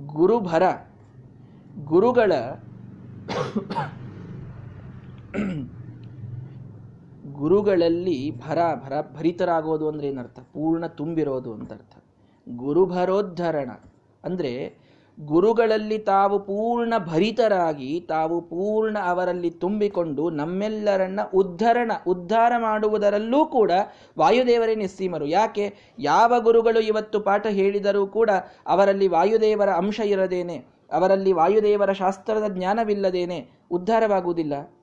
ಗುರುಭರ, 0.06 0.62
ಗುರುಗಳ 1.84 2.32
ಗುರುಗಳಲ್ಲಿ 7.38 8.30
ಭರ 8.38 8.58
ಭರ 8.84 9.00
ಭರಿತರಾಗೋದು 9.16 9.88
ಅಂದರೆ 9.88 10.06
ಏನರ್ಥ? 10.08 10.40
ಪೂರ್ಣ 10.40 10.86
ತುಂಬಿರೋದು 10.86 11.52
ಅಂತ 11.52 11.72
ಅರ್ಥ. 11.72 11.94
ಗುರುಭರೋದ್ಧರಣ 12.48 13.70
ಅಂದರೆ 14.24 14.84
ಗುರುಗಳಲ್ಲಿ 15.20 15.98
ತಾವು 15.98 16.38
ಪೂರ್ಣ 16.38 16.94
ಭರಿತರಾಗಿ, 16.98 18.00
ತಾವು 18.08 18.40
ಪೂರ್ಣ 18.40 18.98
ಅವರಲ್ಲಿ 19.04 19.50
ತುಂಬಿಕೊಂಡು 19.50 20.30
ನಮ್ಮೆಲ್ಲರನ್ನ 20.30 21.20
ಉದ್ಧರಣ, 21.34 21.92
ಉದ್ಧಾರ 22.06 22.52
ಮಾಡುವುದರಲ್ಲೂ 22.58 23.46
ಕೂಡ 23.46 23.70
ವಾಯುದೇವರೇ 24.18 24.74
ನಿಸ್ಸೀಮರು. 24.74 25.26
ಯಾಕೆ? 25.26 25.74
ಯಾವ 25.98 26.40
ಗುರುಗಳು 26.40 26.80
ಇವತ್ತು 26.80 27.20
ಪಾಠ 27.20 27.46
ಹೇಳಿದರೂ 27.46 28.06
ಕೂಡ 28.06 28.30
ಅವರಲ್ಲಿ 28.66 29.08
ವಾಯುದೇವರ 29.08 29.68
ಅಂಶ 29.68 30.00
ಇರದೇನೆ, 30.00 30.56
ಅವರಲ್ಲಿ 30.92 31.32
ವಾಯುದೇವರ 31.32 31.92
ಶಾಸ್ತ್ರದ 31.92 32.48
ಜ್ಞಾನವಿಲ್ಲದೇನೆ 32.48 33.38
ಉದ್ಧಾರವಾಗುವುದಿಲ್ಲ. 33.70 34.73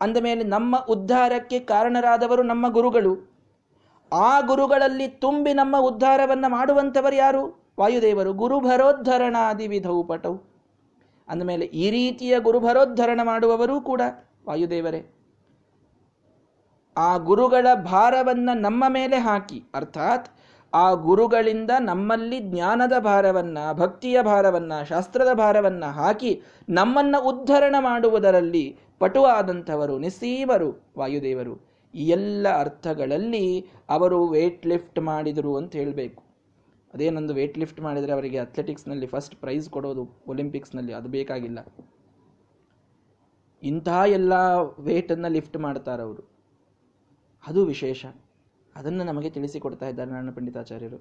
ಅಂದ 0.00 0.16
ಮೇಲೆ 0.16 0.42
ನಮ್ಮ 0.44 0.76
ಉದ್ಧಾರಕ್ಕೆ 0.88 1.58
ಕಾರಣರಾದವರು 1.58 2.42
ನಮ್ಮ 2.42 2.68
ಗುರುಗಳು. 2.68 3.30
ಆ 4.12 4.40
ಗುರುಗಳಲ್ಲಿ 4.40 5.08
ತುಂಬಿ 5.08 5.52
ನಮ್ಮ 5.52 5.76
ಉದ್ಧಾರವನ್ನು 5.76 6.50
ಮಾಡುವಂಥವರು 6.50 7.16
ಯಾರು? 7.16 7.68
ವಾಯುದೇವರು. 7.80 8.32
ಗುರುಭರೋದ್ಧರಣಾದಿ 8.32 9.66
ವಿಧವು 9.66 10.04
ಪಟವು 10.04 10.42
ಅಂದಮೇಲೆ 11.28 11.64
ಈ 11.64 11.90
ರೀತಿಯ 11.90 12.38
ಗುರುಭರೋದ್ಧರಣ 12.38 13.20
ಮಾಡುವವರೂ 13.24 13.80
ಕೂಡ 13.80 14.02
ವಾಯುದೇವರೇ. 14.46 15.14
ಆ 16.96 17.16
ಗುರುಗಳ 17.16 17.66
ಭಾರವನ್ನ 17.74 18.50
ನಮ್ಮ 18.54 18.84
ಮೇಲೆ 18.88 19.16
ಹಾಕಿ, 19.16 19.64
ಅರ್ಥಾತ್ 19.74 20.28
ಆ 20.74 20.92
ಗುರುಗಳಿಂದ 20.92 21.70
ನಮ್ಮಲ್ಲಿ 21.80 22.38
ಜ್ಞಾನದ 22.38 22.92
ಭಾರವನ್ನ, 22.98 23.58
ಭಕ್ತಿಯ 23.72 24.22
ಭಾರವನ್ನ, 24.22 24.72
ಶಾಸ್ತ್ರದ 24.88 25.32
ಭಾರವನ್ನ 25.32 25.84
ಹಾಕಿ 25.84 26.42
ನಮ್ಮನ್ನ 26.68 27.16
ಉದ್ಧರಣ 27.22 27.76
ಮಾಡುವುದರಲ್ಲಿ 27.80 28.78
ಪಟುವಾದಂಥವರು, 28.98 29.98
ನಿಸ್ಸೀಮರು, 29.98 30.92
ವಾಯುದೇವರು. 30.98 31.68
ಈ 31.94 32.08
ಎಲ್ಲ 32.08 32.60
ಅರ್ಥಗಳಲ್ಲಿ 32.60 33.70
ಅವರು 33.88 34.28
ವೇಟ್ 34.28 34.66
ಲಿಫ್ಟ್ 34.66 35.00
ಮಾಡಿದರು 35.00 35.56
ಅಂತ 35.56 35.76
ಹೇಳಬೇಕು. 35.76 36.22
ಅದೇನೊಂದು 36.94 37.34
ವೇಟ್ 37.34 37.58
ಲಿಫ್ಟ್ 37.58 37.80
ಮಾಡಿದರೆ 37.80 38.12
ಅವರಿಗೆ 38.12 38.38
ಅಥ್ಲೆಟಿಕ್ಸ್ನಲ್ಲಿ 38.38 39.06
ಫಸ್ಟ್ 39.06 39.36
ಪ್ರೈಸ್ 39.36 39.70
ಕೊಡೋದು 39.70 40.10
ಒಲಿಂಪಿಕ್ಸ್ನಲ್ಲಿ 40.28 40.92
ಅದು 40.92 41.08
ಬೇಕಾಗಿಲ್ಲ. 41.08 41.66
ಇಂತಹ 43.62 44.02
ಎಲ್ಲ 44.06 44.32
ವೇಟನ್ನು 44.78 45.28
ಲಿಫ್ಟ್ 45.28 45.56
ಮಾಡ್ತಾರವರು 45.56 46.38
ಅದು 47.46 47.64
ವಿಶೇಷ. 47.64 48.06
ಅದನ್ನು 48.76 49.04
ನಮಗೆ 49.04 49.30
ತಿಳಿಸಿಕೊಡ್ತಾ 49.30 49.88
ಇದ್ದಾರೆ 49.88 50.10
ನಾರಾಯಣ 50.10 50.30
ಪಂಡಿತಾಚಾರ್ಯರು. 50.30 50.96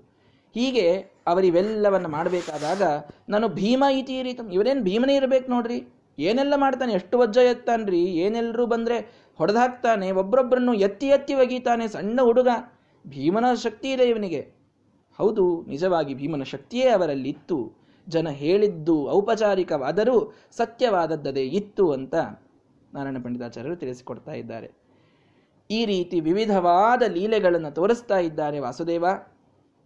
ಹೀಗೆ 0.53 0.91
ಅವರಿವೆಲ್ಲವನ್ನು 1.27 2.09
ಮಾಡಬೇಕಾದಾಗ, 2.09 2.81
ನಾನು 3.29 3.47
ಭೀಮ 3.47 3.83
ಇತಿ 3.91 4.23
ರೀತಿ 4.23 4.53
ಇವರೇನು 4.53 4.83
ಭೀಮನೇ 4.83 5.15
ಇರಬೇಕು 5.15 5.51
ನೋಡ್ರಿ. 5.51 5.87
ಏನೆಲ್ಲ 6.19 6.53
ಮಾಡ್ತಾನೆ? 6.55 6.93
ಎಷ್ಟು 6.93 7.17
ವಜ್ಜ 7.17 7.37
ಎತ್ತಾನ್ರಿ? 7.37 7.99
ಏನೆಲ್ಲರೂ 7.99 8.65
ಬಂದರೆ 8.65 8.97
ಹೊಡೆದಾಕ್ತಾನೆ. 9.37 10.11
ಒಬ್ಬರೊಬ್ಬರನ್ನು 10.11 10.73
ಎತ್ತಿ 10.73 11.07
ಎತ್ತಿ 11.07 11.33
ಒಗೀತಾನೆ 11.33 11.87
ಸಣ್ಣ 11.87 12.21
ಹುಡುಗ. 12.21 12.47
ಭೀಮನ 13.07 13.45
ಶಕ್ತಿ 13.53 13.91
ಇದೆ 13.91 14.03
ಇವನಿಗೆ. 14.03 14.39
ಹೌದು, 15.17 15.65
ನಿಜವಾಗಿ 15.67 16.13
ಭೀಮನ 16.15 16.43
ಶಕ್ತಿಯೇ 16.43 16.87
ಅವರಲ್ಲಿ 16.87 17.29
ಇತ್ತು 17.29 17.71
ಜನ 18.07 18.29
ಹೇಳಿದ್ದು 18.29 19.09
ಔಪಚಾರಿಕವಾದರೂ 19.09 20.33
ಸತ್ಯವಾದದ್ದದೇ 20.51 21.43
ಇತ್ತು 21.43 21.91
ಅಂತ 21.91 22.15
ನಾರಾಯಣ 22.93 23.17
ಪಂಡಿತಾಚಾರ್ಯರು 23.23 23.75
ತಿಳಿಸಿಕೊಡ್ತಾ 23.75 24.31
ಇದ್ದಾರೆ. 24.31 24.71
ಈ 25.71 25.85
ರೀತಿ 25.85 26.19
ವಿವಿಧವಾದ 26.19 27.03
ಲೀಲೆಗಳನ್ನು 27.03 27.71
ತೋರಿಸ್ತಾ 27.71 28.17
ಇದ್ದಾರೆ 28.17 28.59
ವಾಸುದೇವ. 28.59 29.05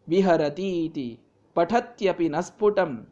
ವಿಹರತೀತಿ 0.08 1.20
ಪಠತ್ಯಪಿ 1.54 2.30
ನಸ್ಫುಟಂ 2.30 3.08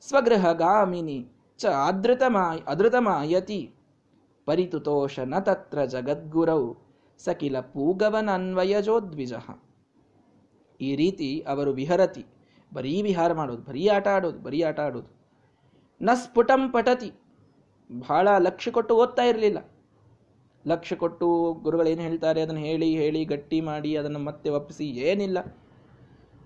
ಸ್ವಗೃಹಗಾಮಿನಿ 0.00 1.33
ಚ 1.58 1.64
ಅದೃತಮಾಯ 1.66 2.58
ಅದೃತಮಾಯತಿ 2.68 3.74
ಪರಿತುತೋಷ 4.46 5.18
ನ 5.18 5.38
ತತ್ರ 5.38 5.84
ಜಗದ್ಗುರೌ 5.84 6.74
ಸಕಿಲ 7.18 7.60
ಪೂಗವನನ್ವಯಜೋದ್ವಿಜ 7.60 9.32
ಈ 10.80 10.96
ರೀತಿ 10.96 11.40
ಅವರು 11.48 11.72
ವಿಹರತಿ. 11.72 12.24
ಬರೀ 12.74 13.02
ವಿಹಾರ 13.02 13.32
ಮಾಡೋದು, 13.32 13.62
ಬರೀ 13.62 13.88
ಆಟ 13.88 14.08
ಆಡೋದು, 14.08 14.38
ಬರೀ 14.38 14.62
ಆಟ 14.62 14.80
ಆಡೋದು. 14.80 15.10
ನ 16.02 16.10
ಸ್ಫುಟಂ 16.14 16.72
ಪಟತಿ 16.72 17.12
ಬಹಳ 17.92 18.28
ಲಕ್ಷ್ಯ 18.38 18.70
ಕೊಟ್ಟು 18.70 18.96
ಓದ್ತಾ 18.96 19.22
ಇರಲಿಲ್ಲ. 19.22 19.58
ಲಕ್ಷ್ಯ 20.66 20.96
ಕೊಟ್ಟು 20.96 21.52
ಗುರುಗಳೇನು 21.62 22.02
ಹೇಳ್ತಾರೆ? 22.02 22.40
ಅದನ್ನು 22.42 22.60
ಹೇಳಿ 22.60 22.96
ಹೇಳಿ, 22.96 23.24
ಗಟ್ಟಿ 23.24 23.60
ಮಾಡಿ, 23.60 23.96
ಅದನ್ನು 23.96 24.18
ಮತ್ತೆ 24.18 24.50
ಒಪ್ಪಿಸಿ, 24.50 24.84
ಏನಿಲ್ಲ. 24.84 25.38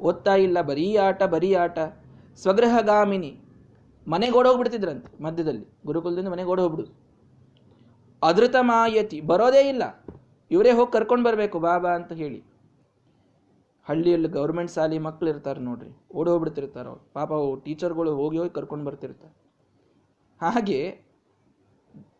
ಓದ್ತಾ 0.00 0.34
ಇಲ್ಲ, 0.34 0.62
ಬರೀ 0.62 0.96
ಆಟ 0.96 1.22
ಬರೀ 1.22 1.54
ಆಟ. 1.54 1.78
ಸ್ವಗೃಹಗಾಮಿನಿ. 2.36 3.47
ಮನೆಗೆ 4.08 4.32
ಓಡೋಗ್ಬಿಡ್ತಿದ್ರಂತೆ 4.32 5.22
ಮಧ್ಯದಲ್ಲಿ. 5.22 5.66
ಗುರುಕುಲದಿಂದ 5.86 6.28
ಮನೆಗೆ 6.28 6.48
ಓಡಿ 6.48 6.62
ಹೋಗ್ಬಿಡುದು. 6.62 6.92
ಅದೃತ 8.22 8.54
ಮಾಯತಿ 8.60 9.20
ಬರೋದೇ 9.20 9.68
ಇಲ್ಲ. 9.68 10.04
ಇವರೇ 10.50 10.70
ಹೋಗಿ 10.70 10.92
ಕರ್ಕೊಂಡು 10.92 11.24
ಬರಬೇಕು 11.24 11.58
ಬಾಬಾ 11.60 11.90
ಅಂತ 11.90 12.12
ಹೇಳಿ. 12.12 12.44
ಹಳ್ಳಿಯಲ್ಲಿ 13.88 14.28
ಗೌರ್ಮೆಂಟ್ 14.28 14.72
ಶಾಲೆ 14.72 14.98
ಮಕ್ಳು 14.98 15.28
ಇರ್ತಾರೆ 15.28 15.60
ನೋಡ್ರಿ. 15.60 15.90
ಓಡಿ 16.14 16.30
ಹೋಗ್ಬಿಡ್ತಿರ್ತಾರೆ 16.30 16.88
ಅವ್ರು. 16.88 17.12
ಪಾಪ 17.12 17.30
ಟೀಚರ್ಗಳು 17.64 18.14
ಹೋಗಿ 18.14 18.38
ಹೋಗಿ 18.38 18.50
ಕರ್ಕೊಂಡು 18.50 18.84
ಬರ್ತಿರ್ತಾರೆ. 18.84 19.34
ಹಾಗೆ 20.42 21.00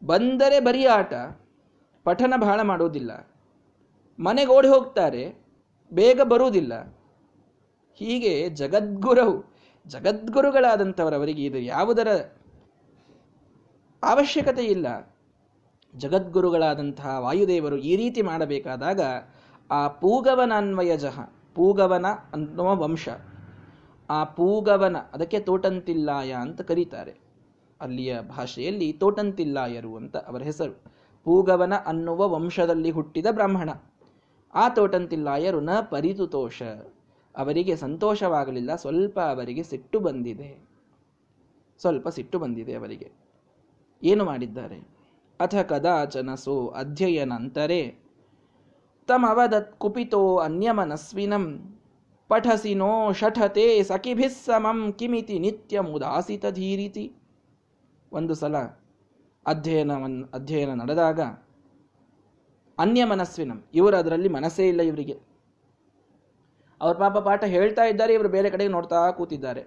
ಬಂದರೆ 0.06 0.60
ಬರೀ 0.60 0.84
ಆಟ, 0.86 1.14
ಪಠನ 2.04 2.34
ಬಹಳ 2.40 2.62
ಮಾಡೋದಿಲ್ಲ. 2.62 3.28
ಮನೆಗೆ 4.20 4.50
ಓಡಿ 4.50 4.68
ಹೋಗ್ತಾರೆ, 4.68 5.44
ಬೇಗ 5.92 6.20
ಬರುವುದಿಲ್ಲ. 6.20 6.96
ಹೀಗೆ 7.94 8.48
ಜಗದ್ಗುರು 8.48 9.57
ಜಗದ್ಗುರುಗಳಾದಂಥವರವರಿಗೆ 9.88 11.44
ಇದು 11.44 11.58
ಯಾವುದರ 11.58 12.08
ಅವಶ್ಯಕತೆ 14.02 14.64
ಇಲ್ಲ 14.64 14.86
ಜಗದ್ಗುರುಗಳಾದಂತಹ 15.94 17.16
ವಾಯುದೇವರು 17.18 17.76
ಈ 17.76 17.96
ರೀತಿ 17.96 18.22
ಮಾಡಬೇಕಾದಾಗ 18.22 19.00
ಆ 19.70 19.88
ಪೂಗವನ 19.88 20.52
ಅನ್ವಯಜಃ 20.56 21.20
ಪೂಗವನ 21.54 22.06
ಅನ್ನುವ 22.32 22.76
ವಂಶ, 22.76 23.08
ಆ 24.10 24.24
ಪೂಗವನ, 24.24 24.96
ಅದಕ್ಕೆ 25.12 25.40
ತೋಟಂತಿಲ್ಲಾಯ 25.40 26.32
ಅಂತ 26.32 26.60
ಕರೀತಾರೆ. 26.60 27.14
ಅಲ್ಲಿಯ 27.80 28.20
ಭಾಷೆಯಲ್ಲಿ 28.20 28.92
ತೋಟಂತಿಲ್ಲಾಯರು 28.92 29.96
ಅಂತ 29.96 30.16
ಅವರ 30.16 30.42
ಹೆಸರು. 30.42 30.72
ಪೂಗವನ 31.24 31.72
ಅನ್ನುವ 31.86 32.28
ವಂಶದಲ್ಲಿ 32.28 32.90
ಹುಟ್ಟಿದ 32.90 33.26
ಬ್ರಾಹ್ಮಣ. 33.30 33.70
ಆ 34.54 34.68
ತೋಟಂತಿಲ್ಲಾಯರು 34.68 35.60
ನ 35.60 35.70
ಪರಿತುತೋಷ. 35.90 36.62
ಅವರಿಗೆ 37.38 37.76
ಸಂತೋಷವಾಗಲಿಲ್ಲ, 37.76 38.76
ಸ್ವಲ್ಪ 38.76 39.20
ಅವರಿಗೆ 39.20 39.62
ಸಿಟ್ಟು 39.62 40.00
ಬಂದಿದೆ. 40.00 40.58
ಸ್ವಲ್ಪ 41.80 42.08
ಸಿಟ್ಟು 42.08 42.38
ಬಂದಿದೆ 42.38 42.74
ಅವರಿಗೆ. 42.74 43.12
ಏನು 44.02 44.24
ಮಾಡಿದ್ದಾರೆ? 44.24 44.98
ಅಥ 45.40 45.54
ಕದಾಚನ 45.54 46.34
ಸೋ 46.34 46.66
ಅಧ್ಯಯನಂತರೇ 46.66 47.98
ತಮವದತ್ 49.06 49.78
ಕುಪಿತೋ 49.78 50.36
ಅನ್ಯಮನಸ್ವಿನಂ 50.36 51.76
ಪಠಸಿನೋ 52.28 53.12
ಶಠತೆ 53.12 53.82
ಸಖಿಭಿಸ್ಸಮಂ 53.82 54.92
ಕಿಮಿತಿ 54.92 55.38
ನಿತ್ಯ 55.38 55.80
ಮುದಾಸಿತ 55.80 56.46
ಧೀರಿತಿ. 56.46 57.12
ಒಂದು 58.12 58.34
ಸಲ 58.34 58.56
ಅಧ್ಯಯನವನ್ನು 59.46 60.28
ಅಧ್ಯಯನ 60.34 60.82
ನಡೆದಾಗ 60.82 61.20
ಅನ್ಯ 62.78 63.04
ಮನಸ್ವಿನಂ 63.04 63.64
ಇವರು 63.74 63.96
ಅದರಲ್ಲಿ 63.96 64.28
ಮನಸ್ಸೇ 64.28 64.68
ಇಲ್ಲ 64.68 64.80
ಇವರಿಗೆ. 64.80 65.27
ಅವ್ರ 66.80 66.94
ಪಾಪ 67.02 67.16
ಪಾಠ 67.28 67.42
ಹೇಳ್ತಾ 67.56 67.84
ಇದ್ದಾರೆ, 67.92 68.12
ಇವರು 68.16 68.30
ಬೇರೆ 68.36 68.48
ಕಡೆಗೆ 68.54 68.72
ನೋಡ್ತಾ 68.76 68.98
ಕೂತಿದ್ದಾರೆ. 69.20 69.62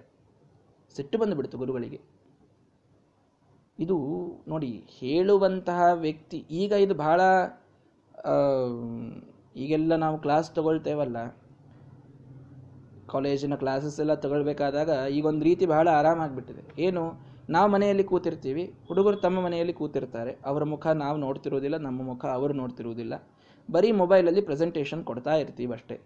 ಸಿಟ್ಟು 0.96 1.16
ಬಂದು 1.22 1.34
ಗುರುಗಳಿಗೆ. 1.62 2.00
ಇದು 3.78 3.96
ನೋಡಿ, 4.52 4.70
ಹೇಳುವಂತಹ 4.98 5.80
ವ್ಯಕ್ತಿ, 6.06 6.38
ಈಗ 6.62 6.72
ಇದು 6.86 6.94
ಬಹಳ 7.04 7.20
ಈಗೆಲ್ಲ 9.62 9.94
ನಾವು 10.02 10.16
ಕ್ಲಾಸ್ 10.24 10.48
ತಗೊಳ್ತೇವಲ್ಲ 10.56 11.18
ಕಾಲೇಜಿನ 13.12 13.54
ಕ್ಲಾಸಸ್ 13.62 13.96
ಎಲ್ಲ 14.02 14.14
ತಗೊಳ್ಬೇಕಾದಾಗ 14.24 14.90
ಈಗ 15.16 15.24
ಒಂದು 15.30 15.44
ರೀತಿ 15.48 15.64
ಬಹಳ 15.72 15.86
ಆರಾಮಾಗಿಬಿಟ್ಟಿದೆ 16.00 16.62
ಏನು, 16.86 17.02
ನಾವು 17.56 17.68
ಮನೆಯಲ್ಲಿ 17.74 18.04
ಕೂತಿರ್ತೀವಿ, 18.10 18.64
ಹುಡುಗರು 18.88 19.18
ತಮ್ಮ 19.24 19.38
ಮನೆಯಲ್ಲಿ 19.46 19.74
ಕೂತಿರ್ತಾರೆ, 19.80 20.32
ಅವರ 20.50 20.62
ಮುಖ 20.72 20.86
ನಾವು 21.04 21.16
ನೋಡ್ತಿರೋದಿಲ್ಲ 21.26 21.78
ನಮ್ಮ 21.86 22.00
ಮುಖ 22.10 22.24
ಅವರು 22.38 22.54
ನೋಡ್ತಿರೋದಿಲ್ಲ 22.62 23.14
ಬರೀ 23.68 23.90
ಮೊಬೈಲಲ್ಲಿ 24.02 24.42
ಪ್ರೆಸೆಂಟೇಷನ್ 24.48 25.02
ಕೊಡ್ತಾ 25.10 25.34
ಇರ್ತೀವಿ 25.42 25.74
ಅಷ್ಟೇ. 25.78 25.96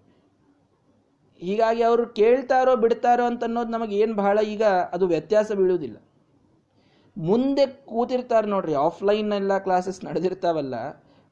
ಹೀಗಾಗಿ 1.42 1.82
ಅವರು 1.88 2.04
ಕೇಳ್ತಾರೋ 2.18 2.74
ಬಿಡ್ತಾರೋ 2.84 3.24
ಅಂತ 3.30 3.44
ಅನ್ನೋದು 3.48 3.72
ನಮಗೆ 3.74 3.96
ಏನು 4.02 4.14
ಬಹಳ 4.20 4.38
ಈಗ 4.52 4.64
ಅದು 4.94 5.06
ವ್ಯತ್ಯಾಸ 5.14 5.48
ಬೀಳುವುದಿಲ್ಲ. 5.58 5.96
ಮುಂದೆ 7.16 7.64
ಕೂತಿರ್ತಾರೆ 7.90 8.48
ನೋಡ್ರಿ 8.54 8.74
ಆಫ್ಲೈನ್ 8.86 9.32
ಎಲ್ಲ 9.40 9.52
ಕ್ಲಾಸಸ್ 9.66 10.00
ನಡೆದಿರ್ತಾವಲ್ಲ, 10.06 10.74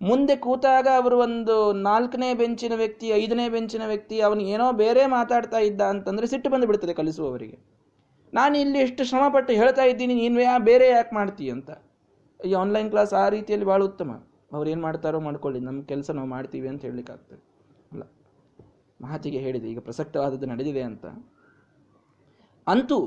ಮುಂದೆ 0.01 0.35
ಕೂತಾಗ 0.47 0.87
ಅವರು 1.01 1.17
ಒಂದು 1.27 1.57
ನಾಲ್ಕನೇ 1.89 2.29
ಬೆಂಚಿನ 2.41 2.75
ವ್ಯಕ್ತಿ, 2.83 3.07
ಐದನೇ 3.21 3.47
ಬೆಂಚಿನ 3.55 3.85
ವ್ಯಕ್ತಿ, 3.93 4.17
ಅವನು 4.27 4.43
ಏನೋ 4.55 4.67
ಬೇರೆ 4.83 5.03
ಮಾತಾಡ್ತಾ 5.17 5.61
ಇದ್ದ 5.69 5.83
ಅಂತಂದ್ರೆ 5.95 6.27
ಸಿಟ್ಟು 6.33 6.51
ಬಂದು 6.55 6.69
ಬಿಡ್ತದೆ 6.71 6.95
ಕಲಿಸುವವರಿಗೆ. 7.01 7.59
ನಾನು 8.33 8.55
ಇಲ್ಲಿ 8.65 8.79
ಎಷ್ಟು 8.87 9.03
ಶ್ರಮಪಟ್ಟು 9.11 9.53
ಹೇಳ್ತಾ 9.61 9.85
ಇದ್ದೀನಿ, 9.93 10.15
ನೀನು 10.23 10.41
ಯಾ 10.47 10.55
ಬೇರೆ 10.71 10.87
ಯಾಕೆ 10.97 11.15
ಮಾಡ್ತೀಯ 11.21 11.57
ಅಂತ. 11.57 11.71
ಈ 12.41 12.53
ಆನ್ಲೈನ್ 12.63 12.89
ಕ್ಲಾಸ್ 12.95 13.13
ಆ 13.23 13.27
ರೀತಿಯಲ್ಲಿ 13.37 13.67
ಭಾಳ 13.73 13.83
ಉತ್ತಮ. 13.91 14.11
ಅವ್ರು 14.57 14.69
ಏನು 14.73 14.83
ಮಾಡ್ತಾರೋ 14.87 15.21
ಮಾಡ್ಕೊಳ್ಳಿ 15.29 15.61
ನಮ್ಮ 15.69 15.83
ಕೆಲಸ 15.93 16.11
ನಾವು 16.19 16.29
ಮಾಡ್ತೀವಿ 16.37 16.69
ಅಂತ 16.73 16.83
ಹೇಳಲಿಕ್ಕಾಗ್ತದೆ. 16.89 17.43
ಮಾತಿಗೆ 19.05 19.39
ಹೇಳಿದೆ, 19.39 19.67
ಈಗ 19.69 19.81
ಪ್ರಸಕ್ತವಾದದ್ದು 19.81 20.47
ನಡೆದಿದೆ 20.47 20.83
ಅಂತ. 20.83 21.05
ಅಂತೂ 22.67 22.99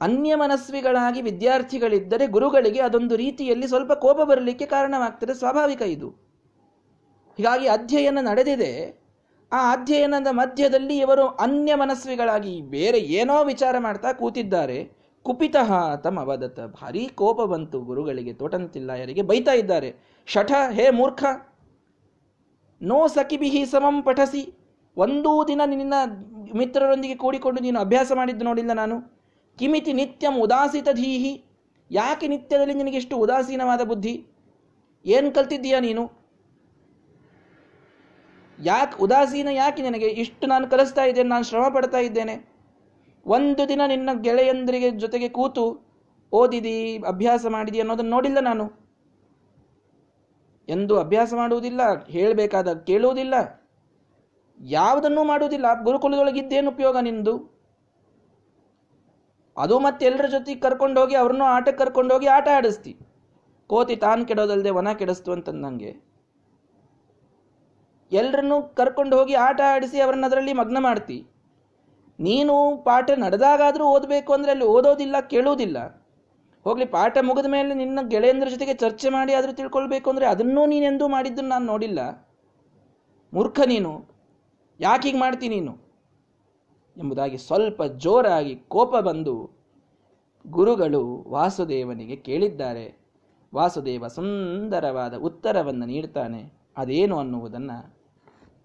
ಅನ್ಯ 0.00 0.32
ಮನಸ್ವಿಗಳಾಗಿ 0.34 1.20
ವಿದ್ಯಾರ್ಥಿಗಳಿದ್ದರೆ 1.22 2.26
ಗುರುಗಳಿಗೆ 2.26 2.80
ಅದೊಂದು 2.80 3.14
ರೀತಿಯಲ್ಲಿ 3.16 3.66
ಸ್ವಲ್ಪ 3.68 3.92
ಕೋಪ 3.92 4.20
ಬರಲಿಕ್ಕೆ 4.22 4.66
ಕಾರಣವಾಗ್ತದೆ, 4.66 5.34
ಸ್ವಾಭಾವಿಕ 5.34 5.82
ಇದು. 5.86 6.08
ಹೀಗಾಗಿ 7.38 7.66
ಅಧ್ಯಯನ 7.66 8.18
ನಡೆದಿದೆ. 8.20 8.72
ಆ 9.52 9.60
ಅಧ್ಯಯನದ 9.72 10.28
ಮಧ್ಯದಲ್ಲಿ 10.32 10.96
ಇವರು 10.98 11.24
ಅನ್ಯ 11.36 11.72
ಮನಸ್ವಿಗಳಾಗಿ 11.74 12.54
ಬೇರೆ 12.70 13.00
ಏನೋ 13.18 13.44
ವಿಚಾರ 13.44 13.74
ಮಾಡ್ತಾ 13.78 14.10
ಕೂತಿದ್ದಾರೆ. 14.12 14.78
ಕುಪಿತಃ 15.24 15.70
ತಮ್ಮ 15.96 16.18
ಭಾರೀ 16.74 17.02
ಕೋಪ 17.14 17.40
ಬಂತು, 17.42 17.78
ಗುರುಗಳಿಗೆ 17.80 18.32
ತೋಟಂತಿಲ್ಲ 18.32 18.90
ಯಾರಿಗೆ 18.98 19.22
ಬೈತಾ 19.22 19.52
ಇದ್ದಾರೆ. 19.52 19.90
ಶಠ 20.28 20.52
ಹೇ 20.70 20.86
ಮೂರ್ಖ! 20.90 21.22
ನೋ 22.80 23.06
ಸಕಿಬಿಹಿ 23.06 23.66
ಸಮಂ 23.66 24.02
ಪಠಸಿ. 24.02 24.54
ಒಂದೂ 24.96 25.48
ದಿನ 25.48 25.60
ನಿನ್ನ 25.66 25.94
ಮಿತ್ರರೊಂದಿಗೆ 26.54 27.14
ಕೂಡಿಕೊಂಡು 27.14 27.60
ನೀನು 27.60 27.80
ಅಭ್ಯಾಸ 27.80 28.12
ಮಾಡಿದ್ದು 28.14 28.44
ನೋಡಿಲ್ಲ 28.44 28.72
ನಾನು. 28.72 29.16
ಕಿಮಿತಿ 29.58 29.92
ನಿತ್ಯಂ 29.92 30.36
ಉದಾಸಿತ 30.40 30.88
ಧೀಹಿ. 30.92 31.44
ಯಾಕೆ 31.90 32.26
ನಿತ್ಯದಲ್ಲಿ 32.26 32.74
ನಿನಗೆ 32.74 32.96
ಎಷ್ಟು 32.96 33.16
ಉದಾಸೀನವಾದ 33.16 33.82
ಬುದ್ಧಿ? 33.82 34.26
ಏನು 35.06 35.30
ಕಲ್ತಿದ್ದೀಯಾ 35.30 35.80
ನೀನು? 35.80 36.26
ಯಾಕೆ 38.62 39.02
ಉದಾಸೀನ? 39.02 39.48
ಯಾಕೆ 39.52 39.82
ನಿನಗೆ 39.82 40.06
ಇಷ್ಟು 40.06 40.46
ನಾನು 40.46 40.70
ಕಲಿಸ್ತಾ 40.70 41.04
ಇದ್ದೇನೆ, 41.04 41.28
ನಾನು 41.28 41.44
ಶ್ರಮ 41.44 41.68
ಪಡ್ತಾ 41.74 41.98
ಇದ್ದೇನೆ? 41.98 42.56
ಒಂದು 43.26 43.68
ದಿನ 43.68 43.80
ನಿನ್ನ 43.86 44.10
ಗೆಳೆಯಂದರಿಗೆ 44.20 44.90
ಜೊತೆಗೆ 44.90 45.28
ಕೂತು 45.28 45.86
ಓದಿದಿ, 46.32 46.98
ಅಭ್ಯಾಸ 46.98 47.46
ಮಾಡಿದಿ 47.46 47.80
ಅನ್ನೋದನ್ನು 47.80 48.10
ನೋಡಿಲ್ಲ 48.10 48.40
ನಾನು. 48.40 48.85
ಎಂದು 50.68 50.98
ಅಭ್ಯಾಸ 50.98 51.34
ಮಾಡುವುದಿಲ್ಲ, 51.34 51.80
ಹೇಳಬೇಕಾದ 52.04 52.72
ಕೇಳುವುದಿಲ್ಲ. 52.74 53.34
ಯಾವುದನ್ನು 54.60 55.24
ಮಾಡುವುದಿಲ್ಲ. 55.24 55.66
ಗುರುಕುಲದೊಳಗಿದ್ದೇನು 55.82 56.70
ಉಪಯೋಗ 56.70 56.96
ನಿಂದು? 56.98 57.34
ಅದು 59.56 59.78
ಮತ್ತೆ 59.78 60.06
ಎಲ್ಲರ 60.06 60.26
ಜೊತೆಗೆ 60.26 60.60
ಕರ್ಕೊಂಡೋಗಿ 60.60 61.14
ಅವ್ರನ್ನೂ 61.14 61.44
ಆಟಕ್ಕೆ 61.44 61.84
ಕರ್ಕೊಂಡೋಗಿ 61.84 62.26
ಆಟ 62.26 62.48
ಆಡಿಸ್ತಿ. 62.56 62.92
ಕೋತಿ 63.66 63.96
ತಾನು 63.96 64.26
ಕೆಡೋದಲ್ಲದೆ 64.26 64.70
ವನ 64.70 64.92
ಕೆಡಿಸ್ತು 64.92 65.32
ಅಂತಂದಂಗೆ 65.32 65.92
ಎಲ್ಲರನ್ನೂ 68.12 68.62
ಕರ್ಕೊಂಡು 68.62 69.18
ಹೋಗಿ 69.18 69.34
ಆಟ 69.34 69.60
ಆಡಿಸಿ 69.66 70.00
ಅವ್ರನ್ನ 70.00 70.26
ಅದರಲ್ಲಿ 70.26 70.52
ಮಗ್ನ 70.52 70.78
ಮಾಡ್ತಿ. 70.78 71.26
ನೀನು 72.18 72.76
ಪಾಠ 72.84 73.10
ನಡೆದಾಗಾದರೂ 73.10 73.84
ಓದಬೇಕು 73.84 74.32
ಅಂದರೆ 74.32 74.50
ಅಲ್ಲಿ 74.50 74.64
ಓದೋದಿಲ್ಲ, 74.64 75.16
ಕೇಳುವುದಿಲ್ಲ. 75.20 76.05
ಹೋಗ್ಲಿ, 76.68 76.84
ಪಾಠ 76.84 77.18
ಮುಗಿದ 77.22 77.46
ಮೇಲೆ 77.46 77.74
ನಿನ್ನ 77.74 77.98
ಗೆಳೆಯಂದ್ರ 78.08 78.48
ಜೊತೆಗೆ 78.48 78.74
ಚರ್ಚೆ 78.74 79.08
ಮಾಡಿ 79.08 79.34
ಆದರೂ 79.34 79.52
ತಿಳ್ಕೊಳ್ಬೇಕು 79.52 80.10
ಅಂದರೆ 80.10 80.26
ಅದನ್ನೂ 80.26 80.66
ನೀನೆಂದೂ 80.66 81.08
ಮಾಡಿದ್ದನ್ನು 81.08 81.50
ನಾನು 81.50 81.66
ನೋಡಿಲ್ಲ. 81.66 82.28
ಮೂರ್ಖ 83.34 83.60
ನೀನು. 83.66 84.04
ಯಾಕೀಗ 84.80 85.16
ಮಾಡ್ತೀನಿ 85.18 85.60
ನೀನು? 85.60 85.78
ಎಂಬುದಾಗಿ 86.96 87.38
ಸ್ವಲ್ಪ 87.38 87.82
ಜೋರಾಗಿ 87.82 88.56
ಕೋಪ 88.56 88.96
ಬಂದು 88.96 89.50
ಗುರುಗಳು 90.46 91.24
ವಾಸುದೇವನಿಗೆ 91.28 92.16
ಕೇಳಿದ್ದಾರೆ. 92.16 92.98
ವಾಸುದೇವ 93.54 94.08
ಸುಂದರವಾದ 94.08 95.14
ಉತ್ತರವನ್ನು 95.14 95.86
ನೀಡ್ತಾನೆ. 95.86 96.52
ಅದೇನು 96.76 97.18
ಅನ್ನುವುದನ್ನು 97.18 97.94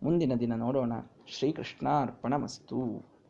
ಮುಂದಿನ 0.03 0.33
ದಿನ 0.33 0.53
ನೋಡೋಣ. 0.53 0.93
ಶ್ರೀಕೃಷ್ಣಾರ್ಪಣ 1.27 2.35
ಮಸ್ತು 2.35 3.10